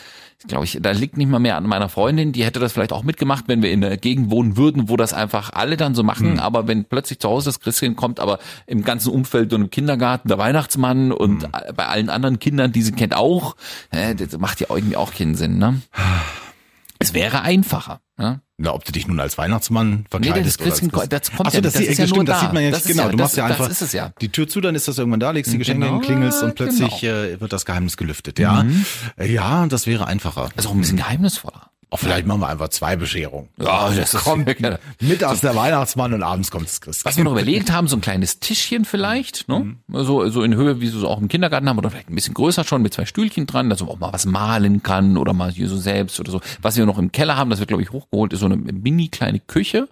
glaube 0.48 0.66
ich, 0.66 0.80
da 0.82 0.92
liegt 0.92 1.18
nicht 1.18 1.30
mal 1.30 1.40
mehr 1.40 1.58
an 1.58 1.66
meiner 1.66 1.90
Freundin, 1.90 2.32
die 2.32 2.46
hätte 2.46 2.60
das 2.60 2.72
vielleicht 2.72 2.94
auch 2.94 3.04
mitgemacht, 3.04 3.46
wenn 3.48 3.62
wir 3.62 3.72
in 3.72 3.82
der 3.82 3.98
Gegend 3.98 4.32
wohnen 4.32 4.56
würden, 4.56 4.88
wo 4.90 4.96
das 4.96 5.14
einfach 5.14 5.52
alle 5.52 5.76
dann 5.76 5.96
so 5.96 6.04
machen, 6.04 6.40
aber 6.40 6.68
wenn 6.68 6.86
plötzlich 6.86 7.20
zu 7.20 7.30
Hause 7.30 7.50
das 7.50 7.60
Christkind 7.60 7.98
kommt, 7.98 8.20
aber 8.20 8.40
im 8.66 8.84
ganzen 8.84 9.12
Umfeld 9.12 9.52
und 9.54 9.64
im 9.64 9.70
Kindergarten 9.70 10.30
der 10.30 10.38
Weihnachtsmann 10.38 11.12
und 11.12 11.52
bei 11.52 11.86
allen 11.86 12.10
anderen 12.10 12.40
Kindern, 12.40 12.72
die 12.72 12.82
sie 12.82 12.94
kennt 12.94 13.16
auch, 13.16 13.56
äh, 13.92 14.16
das 14.16 14.38
macht 14.38 14.62
ja 14.62 14.68
irgendwie 14.70 14.96
auch 14.96 15.14
keinen 15.14 15.36
Sinn, 15.36 15.58
ne? 15.58 15.82
Es 17.00 17.14
wäre 17.14 17.42
einfacher. 17.42 18.02
Ja? 18.20 18.42
Na, 18.58 18.74
ob 18.74 18.84
du 18.84 18.92
dich 18.92 19.08
nun 19.08 19.20
als 19.22 19.38
Weihnachtsmann 19.38 19.90
Nee, 19.92 20.04
verkleidest 20.10 20.60
das 20.60 20.66
Christkind, 20.68 20.94
oder 20.94 21.02
als 21.04 21.10
das 21.10 21.32
kommt 21.32 21.48
Ach 21.48 21.52
so, 21.52 21.58
ja, 21.58 21.62
das, 21.62 21.74
das 21.74 21.82
ist 21.84 21.98
ja 21.98 22.04
nur 22.06 22.08
stimmt, 22.16 22.30
das 22.30 22.36
da. 22.40 22.42
sieht 22.46 22.54
man 22.54 22.64
ja 22.64 22.72
Das 22.72 22.84
nicht. 22.86 22.92
Genau, 22.92 23.04
ja- 23.06 23.10
du 23.12 23.18
das- 23.18 23.24
machst 23.26 23.38
ja 23.38 23.48
das 23.48 23.60
einfach 23.62 23.82
es 23.82 23.92
ja. 23.94 24.12
die 24.20 24.30
Tür 24.30 24.48
zu, 24.50 24.60
dann 24.60 24.76
ist 24.76 24.88
das 24.90 24.98
irgendwann 24.98 25.22
da, 25.22 25.32
legst 25.32 25.54
die 25.54 25.58
Geschenke 25.58 25.86
Genau, 25.86 26.00
hin, 26.00 26.06
klingelst 26.06 26.44
und 26.44 26.56
plötzlich 26.56 27.00
genau. 27.00 27.14
äh, 27.14 27.40
wird 27.40 27.54
das 27.54 27.66
Geheimnis 27.66 27.96
gelüftet. 27.96 28.38
Ja, 28.38 28.66
Äh, 29.18 29.32
ja, 29.32 29.66
das 29.68 29.88
wäre 29.88 30.08
einfacher. 30.08 30.50
Das 30.56 30.66
ist 30.66 30.70
auch 30.72 30.76
ein 30.76 30.82
bisschen 30.82 30.98
geheimnisvoller. 30.98 31.68
Auch 31.92 31.98
vielleicht 31.98 32.28
machen 32.28 32.42
wir 32.42 32.50
einfach 32.50 32.70
zwei 32.70 32.96
Bescherungen. 32.98 33.50
Ja, 33.60 33.90
das 33.90 34.14
ist- 34.14 34.24
kommt 34.24 34.48
ja. 34.60 34.78
mittags 35.00 35.42
der 35.42 35.56
Weihnachtsmann 35.56 36.14
und 36.14 36.22
abends 36.22 36.52
kommt 36.52 36.68
das 36.68 36.82
Christkind. 36.82 37.06
Was 37.06 37.18
wir 37.18 37.24
noch 37.24 37.32
überlegt 37.32 37.72
haben, 37.72 37.88
so 37.88 37.96
ein 37.98 38.02
kleines 38.02 38.40
Tischchen 38.40 38.86
vielleicht, 38.86 39.48
ne? 39.50 39.76
So, 39.92 40.30
so 40.30 40.44
in 40.44 40.54
Höhe, 40.54 40.82
wie 40.82 40.88
sie 40.88 41.00
so 41.00 41.08
auch 41.08 41.20
im 41.20 41.30
Kindergarten 41.30 41.68
haben, 41.68 41.80
oder 41.80 41.90
vielleicht 41.90 42.12
ein 42.12 42.14
bisschen 42.14 42.36
größer 42.36 42.64
schon 42.64 42.84
mit 42.84 42.94
zwei 42.94 43.06
Stühlchen 43.08 43.48
dran, 43.48 43.72
dass 43.72 43.80
man 43.80 43.90
auch 43.90 43.98
mal 43.98 44.14
was 44.14 44.28
malen 44.28 44.84
kann 44.84 45.18
oder 45.18 45.34
mal 45.34 45.50
hier 45.52 45.68
so 45.68 45.78
selbst 45.78 46.20
oder 46.20 46.32
so. 46.32 46.42
Was 46.62 46.78
wir 46.78 46.86
noch 46.86 47.00
im 47.00 47.12
Keller 47.12 47.36
haben, 47.38 47.50
das 47.50 47.58
wird, 47.58 47.70
glaube 47.70 47.82
ich, 47.82 47.90
hochgeholt, 48.12 48.34
ist 48.34 48.40
so 48.40 48.46
eine 48.46 48.58
mini 48.58 49.10
kleine 49.10 49.40
Küche. 49.40 49.88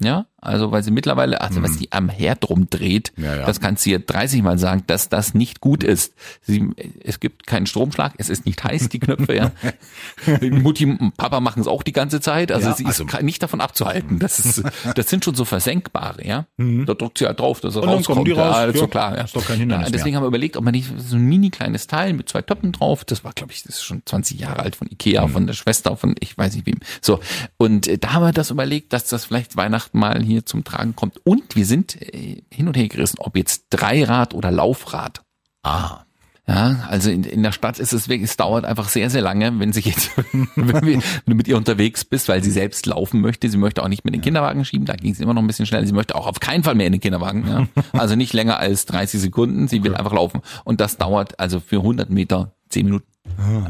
Ja, 0.00 0.26
also 0.42 0.70
weil 0.72 0.82
sie 0.82 0.90
mittlerweile, 0.90 1.40
also 1.40 1.62
was 1.62 1.78
sie 1.78 1.88
am 1.92 2.08
Herd 2.08 2.48
rumdreht, 2.48 3.12
Ja, 3.16 3.36
ja. 3.36 3.46
das 3.46 3.60
kannst 3.60 3.86
du 3.86 3.90
ihr 3.90 3.98
30 4.00 4.42
Mal 4.42 4.58
sagen, 4.58 4.82
dass 4.86 5.08
das 5.08 5.34
nicht 5.34 5.60
gut 5.60 5.82
ist. 5.84 6.14
Sie, 6.42 6.68
es 7.02 7.20
gibt 7.20 7.46
keinen 7.46 7.66
Stromschlag, 7.66 8.12
es 8.18 8.28
ist 8.28 8.44
nicht 8.44 8.62
heiß, 8.62 8.88
die 8.90 8.98
Knöpfe, 8.98 9.34
ja. 9.36 9.52
Mutti 10.50 10.84
und 10.86 11.16
Papa 11.16 11.40
machen 11.40 11.60
es 11.60 11.66
auch 11.66 11.82
die 11.82 11.92
ganze 11.92 12.20
Zeit, 12.20 12.52
also 12.52 12.68
Ja, 12.70 12.74
sie 12.74 12.86
also- 12.86 13.04
ist 13.04 13.22
nicht 13.22 13.42
davon 13.42 13.60
abzuhalten. 13.60 14.18
Das 14.18 14.38
ist, 14.38 14.62
das 14.94 15.08
sind 15.08 15.24
schon 15.24 15.34
so 15.34 15.44
versenkbare, 15.44 16.26
ja. 16.26 16.46
Da 16.58 16.94
drückt 16.94 17.18
sie 17.18 17.26
halt 17.26 17.40
drauf, 17.40 17.60
dass 17.60 17.76
er 17.76 17.82
Mhm. 17.82 17.88
Rauskommt. 17.88 18.26
die 18.26 18.32
raus. 18.32 18.56
Ja, 18.56 18.64
ist 18.66 18.74
Ja, 18.74 18.80
so 18.80 18.86
klar, 18.88 19.16
ja. 19.16 19.22
ist 19.24 19.36
doch 19.36 19.44
kein 19.46 19.58
Hindernis 19.58 19.86
ja, 19.88 19.92
deswegen 19.92 20.10
mehr. 20.12 20.16
haben 20.18 20.24
wir 20.24 20.28
überlegt, 20.28 20.56
ob 20.56 20.64
man 20.64 20.72
nicht 20.72 20.90
so 20.98 21.16
ein 21.16 21.22
mini 21.24 21.50
kleines 21.50 21.86
Teil 21.86 22.12
mit 22.12 22.28
zwei 22.28 22.42
Töpfen 22.42 22.72
drauf, 22.72 23.04
das 23.04 23.24
war, 23.24 23.32
glaube 23.32 23.52
ich, 23.52 23.62
das 23.62 23.76
ist 23.76 23.84
schon 23.84 24.02
20 24.04 24.40
Jahre 24.40 24.60
alt 24.60 24.76
von 24.76 24.88
Ikea, 24.90 25.26
Mhm. 25.26 25.32
von 25.32 25.46
der 25.46 25.54
Schwester, 25.54 25.96
von 25.96 26.14
ich 26.20 26.36
weiß 26.36 26.54
nicht 26.54 26.66
wem. 26.66 26.76
So. 27.00 27.20
Und 27.58 27.86
äh, 27.88 27.98
da 27.98 28.12
haben 28.14 28.22
wir 28.24 28.32
das 28.32 28.50
überlegt, 28.50 28.92
dass 28.92 29.06
das 29.06 29.24
vielleicht 29.24 29.56
Weihnachten 29.56 29.98
mal 29.98 30.22
hier 30.22 30.31
zum 30.40 30.64
Tragen 30.64 30.96
kommt. 30.96 31.20
Und 31.24 31.56
wir 31.56 31.66
sind 31.66 32.00
äh, 32.00 32.42
hin 32.50 32.68
und 32.68 32.76
her 32.76 32.88
gerissen, 32.88 33.18
ob 33.18 33.36
jetzt 33.36 33.66
Dreirad 33.70 34.34
oder 34.34 34.50
Laufrad. 34.50 35.22
Ah. 35.62 36.04
Ja, 36.48 36.86
also 36.88 37.08
in, 37.08 37.22
in 37.22 37.44
der 37.44 37.52
Stadt 37.52 37.78
ist 37.78 37.92
es 37.92 38.08
wirklich, 38.08 38.28
es 38.28 38.36
dauert 38.36 38.64
einfach 38.64 38.88
sehr, 38.88 39.10
sehr 39.10 39.22
lange, 39.22 39.60
wenn 39.60 39.72
sich 39.72 39.84
jetzt, 39.84 40.10
wenn, 40.32 40.48
wir, 40.56 40.82
wenn 40.84 41.02
du 41.26 41.34
mit 41.34 41.46
ihr 41.46 41.56
unterwegs 41.56 42.04
bist, 42.04 42.28
weil 42.28 42.42
sie 42.42 42.50
selbst 42.50 42.84
laufen 42.86 43.20
möchte. 43.20 43.48
Sie 43.48 43.58
möchte 43.58 43.80
auch 43.82 43.88
nicht 43.88 44.04
mit 44.04 44.12
den 44.12 44.22
Kinderwagen 44.22 44.64
schieben, 44.64 44.84
da 44.84 44.94
ging 44.94 45.12
es 45.12 45.20
immer 45.20 45.34
noch 45.34 45.42
ein 45.42 45.46
bisschen 45.46 45.66
schneller. 45.66 45.86
Sie 45.86 45.92
möchte 45.92 46.16
auch 46.16 46.26
auf 46.26 46.40
keinen 46.40 46.64
Fall 46.64 46.74
mehr 46.74 46.86
in 46.86 46.92
den 46.92 47.00
Kinderwagen. 47.00 47.46
Ja. 47.46 47.66
Also 47.92 48.16
nicht 48.16 48.32
länger 48.32 48.58
als 48.58 48.86
30 48.86 49.20
Sekunden. 49.20 49.68
Sie 49.68 49.84
will 49.84 49.94
einfach 49.94 50.12
laufen. 50.12 50.40
Und 50.64 50.80
das 50.80 50.96
dauert 50.96 51.38
also 51.38 51.60
für 51.60 51.76
100 51.76 52.10
Meter 52.10 52.54
10 52.70 52.86
Minuten. 52.86 53.06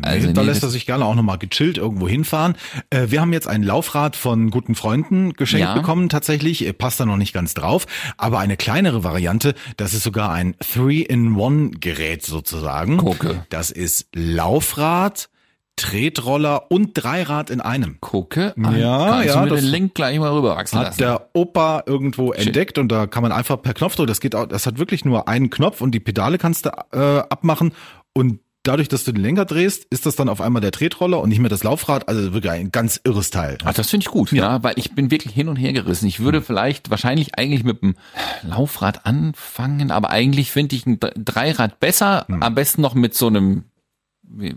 Also 0.02 0.32
da 0.32 0.40
nee, 0.42 0.46
lässt 0.48 0.62
er 0.62 0.70
sich 0.70 0.86
gerne 0.86 1.04
auch 1.04 1.14
nochmal 1.14 1.38
gechillt 1.38 1.76
irgendwo 1.78 2.08
hinfahren. 2.08 2.54
Äh, 2.90 3.06
wir 3.08 3.20
haben 3.20 3.32
jetzt 3.32 3.46
ein 3.48 3.62
Laufrad 3.62 4.16
von 4.16 4.50
guten 4.50 4.74
Freunden 4.74 5.34
geschenkt 5.34 5.66
Ja. 5.66 5.74
bekommen 5.74 6.08
tatsächlich. 6.08 6.76
Passt 6.78 7.00
da 7.00 7.06
noch 7.06 7.16
nicht 7.16 7.32
ganz 7.32 7.54
drauf. 7.54 7.86
Aber 8.16 8.38
eine 8.38 8.56
kleinere 8.56 9.04
Variante, 9.04 9.54
das 9.76 9.94
ist 9.94 10.02
sogar 10.02 10.32
ein 10.32 10.54
Three-in-One-Gerät 10.60 12.24
sozusagen. 12.24 12.96
Gucke. 12.96 13.44
Das 13.50 13.70
ist 13.70 14.08
Laufrad, 14.14 15.28
Tretroller 15.76 16.70
und 16.70 16.92
Dreirad 16.94 17.50
in 17.50 17.60
einem. 17.60 17.98
gucke. 18.00 18.54
an. 18.62 18.78
Ja, 18.78 19.08
Kannst 19.10 19.26
ja, 19.26 19.34
du 19.34 19.40
mir 19.44 19.48
das 19.50 19.60
den 19.60 19.70
Link 19.70 19.94
gleich 19.94 20.18
mal 20.18 20.32
rüberwachsen 20.32 20.78
Hat 20.78 20.86
lassen. 20.88 20.98
der 20.98 21.28
Opa 21.34 21.82
irgendwo 21.86 22.32
entdeckt 22.32 22.78
und 22.78 22.88
da 22.90 23.06
kann 23.06 23.22
man 23.22 23.32
einfach 23.32 23.60
per 23.60 23.74
Knopfdruck, 23.74 24.06
das 24.06 24.20
geht 24.20 24.34
auch, 24.34 24.46
das 24.46 24.66
hat 24.66 24.78
wirklich 24.78 25.04
nur 25.04 25.28
einen 25.28 25.50
Knopf 25.50 25.80
und 25.80 25.92
die 25.92 26.00
Pedale 26.00 26.38
kannst 26.38 26.66
du 26.66 26.70
äh, 26.92 27.18
abmachen 27.28 27.72
und 28.12 28.40
dadurch, 28.62 28.88
dass 28.88 29.05
du 29.05 29.12
den 29.12 29.22
Lenker 29.22 29.44
drehst, 29.44 29.87
ist 29.90 30.07
das 30.07 30.16
dann 30.16 30.29
auf 30.29 30.40
einmal 30.40 30.62
der 30.62 30.72
Tretroller 30.72 31.20
und 31.20 31.29
nicht 31.29 31.40
mehr 31.40 31.51
das 31.51 31.64
Laufrad, 31.64 32.09
also 32.09 32.33
wirklich 32.33 32.53
ein 32.53 32.70
ganz 32.72 33.01
irres 33.05 33.31
Teil. 33.31 33.59
Ach, 33.64 33.75
das 33.75 33.90
finde 33.90 34.05
ich 34.05 34.11
gut, 34.11 34.33
ja. 34.33 34.62
weil 34.62 34.75
ich 34.77 34.94
bin 34.94 35.11
wirklich 35.11 35.35
hin 35.35 35.48
und 35.48 35.57
her 35.57 35.72
gerissen. 35.72 36.07
Ich 36.07 36.20
würde 36.20 36.42
vielleicht 36.42 36.90
wahrscheinlich 36.90 37.38
eigentlich 37.38 37.64
mit 37.64 37.83
dem 37.83 37.94
Laufrad 38.42 39.07
anfangen, 39.07 39.90
aber 39.90 40.11
eigentlich 40.11 40.51
finde 40.51 40.77
ich 40.77 40.87
ein 40.87 40.98
Dre- 41.01 41.12
Dreirad 41.16 41.81
besser, 41.81 42.27
am 42.29 42.55
besten 42.55 42.83
noch 42.83 42.94
mit 42.94 43.14
so 43.14 43.27
einem 43.27 43.64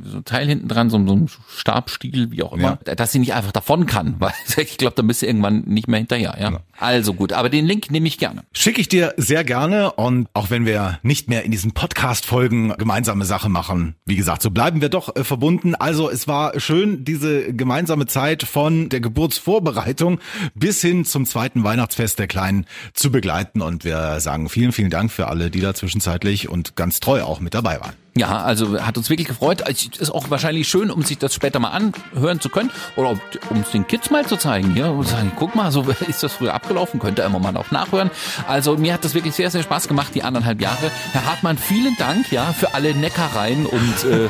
so 0.03 0.17
ein 0.17 0.25
Teil 0.25 0.47
hinten 0.47 0.67
dran, 0.67 0.89
so, 0.89 1.05
so 1.05 1.15
ein 1.15 1.29
Stabstiel, 1.49 2.31
wie 2.31 2.43
auch 2.43 2.53
immer, 2.53 2.77
dass 2.77 3.11
sie 3.11 3.19
nicht 3.19 3.33
einfach 3.33 3.51
davon 3.51 3.85
kann, 3.85 4.15
weil 4.19 4.33
ich 4.57 4.77
glaube, 4.77 4.95
dann 4.95 5.07
bist 5.07 5.21
du 5.21 5.25
irgendwann 5.25 5.61
nicht 5.61 5.87
mehr 5.87 5.99
hinterher, 5.99 6.37
ja. 6.39 6.59
Also 6.77 7.13
gut, 7.13 7.33
aber 7.33 7.49
den 7.49 7.65
Link 7.65 7.89
nehme 7.89 8.07
ich 8.07 8.17
gerne. 8.17 8.43
Schicke 8.53 8.81
ich 8.81 8.89
dir 8.89 9.13
sehr 9.17 9.43
gerne 9.43 9.93
und 9.93 10.27
auch 10.33 10.49
wenn 10.49 10.65
wir 10.65 10.99
nicht 11.03 11.29
mehr 11.29 11.43
in 11.43 11.51
diesen 11.51 11.71
Podcast-Folgen 11.71 12.73
gemeinsame 12.77 13.25
Sache 13.25 13.49
machen, 13.49 13.95
wie 14.05 14.15
gesagt, 14.15 14.41
so 14.41 14.51
bleiben 14.51 14.81
wir 14.81 14.89
doch 14.89 15.15
äh, 15.15 15.23
verbunden. 15.23 15.75
Also 15.75 16.09
es 16.09 16.27
war 16.27 16.59
schön, 16.59 17.05
diese 17.05 17.53
gemeinsame 17.53 18.07
Zeit 18.07 18.43
von 18.43 18.89
der 18.89 18.99
Geburtsvorbereitung 18.99 20.19
bis 20.53 20.81
hin 20.81 21.05
zum 21.05 21.25
zweiten 21.25 21.63
Weihnachtsfest 21.63 22.19
der 22.19 22.27
Kleinen 22.27 22.65
zu 22.93 23.11
begleiten 23.11 23.61
und 23.61 23.85
wir 23.85 24.19
sagen 24.19 24.49
vielen, 24.49 24.71
vielen 24.71 24.89
Dank 24.89 25.11
für 25.11 25.27
alle, 25.27 25.49
die 25.49 25.61
da 25.61 25.73
zwischenzeitlich 25.73 26.49
und 26.49 26.75
ganz 26.75 26.99
treu 26.99 27.23
auch 27.23 27.39
mit 27.39 27.53
dabei 27.53 27.79
waren. 27.79 28.04
Ja, 28.17 28.43
also 28.43 28.81
hat 28.81 28.97
uns 28.97 29.09
wirklich 29.09 29.27
gefreut. 29.27 29.61
Ist 29.67 30.09
auch 30.09 30.29
wahrscheinlich 30.29 30.69
schön, 30.69 30.89
um 30.89 31.03
sich 31.03 31.17
das 31.17 31.33
später 31.33 31.59
mal 31.59 31.71
anhören 31.71 32.39
zu 32.39 32.47
können 32.47 32.71
oder 32.95 33.09
um 33.49 33.59
es 33.59 33.71
den 33.71 33.85
Kids 33.87 34.09
mal 34.09 34.25
zu 34.25 34.37
zeigen. 34.37 34.73
Ja, 34.77 34.87
und 34.87 35.05
sagen, 35.05 35.33
guck 35.35 35.53
mal, 35.53 35.69
so 35.69 35.81
ist 36.07 36.23
das 36.23 36.31
früher 36.31 36.53
abgelaufen, 36.53 37.01
könnt 37.01 37.19
ihr 37.19 37.25
immer 37.25 37.39
mal 37.39 37.57
auch 37.57 37.71
nachhören. 37.71 38.09
Also 38.47 38.77
mir 38.77 38.93
hat 38.93 39.03
das 39.03 39.15
wirklich 39.15 39.35
sehr, 39.35 39.51
sehr 39.51 39.63
Spaß 39.63 39.89
gemacht, 39.89 40.15
die 40.15 40.23
anderthalb 40.23 40.61
Jahre. 40.61 40.91
Herr 41.11 41.25
Hartmann, 41.25 41.57
vielen 41.57 41.97
Dank 41.97 42.31
ja 42.31 42.53
für 42.53 42.73
alle 42.73 42.93
Neckereien 42.93 43.65
und 43.65 44.05
äh, 44.05 44.29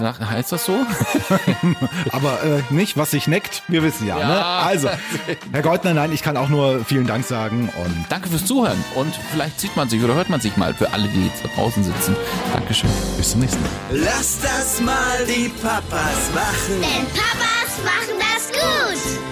heißt 0.30 0.52
das 0.52 0.64
so? 0.64 0.78
Aber 2.12 2.42
äh, 2.42 2.62
nicht, 2.70 2.96
was 2.96 3.10
sich 3.10 3.26
neckt, 3.26 3.64
wir 3.68 3.82
wissen 3.82 4.06
ja. 4.06 4.18
Ja. 4.18 4.28
Ne? 4.28 4.44
Also, 4.44 4.88
Herr 5.52 5.62
Goldner, 5.62 5.92
nein, 5.92 6.10
ich 6.12 6.22
kann 6.22 6.38
auch 6.38 6.48
nur 6.48 6.86
vielen 6.86 7.06
Dank 7.06 7.26
sagen 7.26 7.70
und 7.84 8.06
Danke 8.08 8.30
fürs 8.30 8.46
Zuhören 8.46 8.82
und 8.94 9.14
vielleicht 9.30 9.60
sieht 9.60 9.76
man 9.76 9.90
sich 9.90 10.02
oder 10.02 10.14
hört 10.14 10.30
man 10.30 10.40
sich 10.40 10.56
mal 10.56 10.72
für 10.72 10.90
alle, 10.94 11.06
die 11.08 11.26
jetzt 11.26 11.44
da 11.44 11.48
draußen 11.54 11.84
sitzen. 11.84 12.16
Dankeschön. 12.54 13.09
Bis 13.16 13.30
zum 13.30 13.40
nächsten 13.40 13.62
Mal. 13.62 13.70
Lass 13.90 14.38
das 14.40 14.80
mal 14.80 15.24
die 15.26 15.48
Papas 15.48 16.30
machen. 16.34 16.80
Denn 16.80 17.06
Papas 17.08 17.72
machen 17.84 18.18
das 18.18 18.48
gut. 18.48 19.29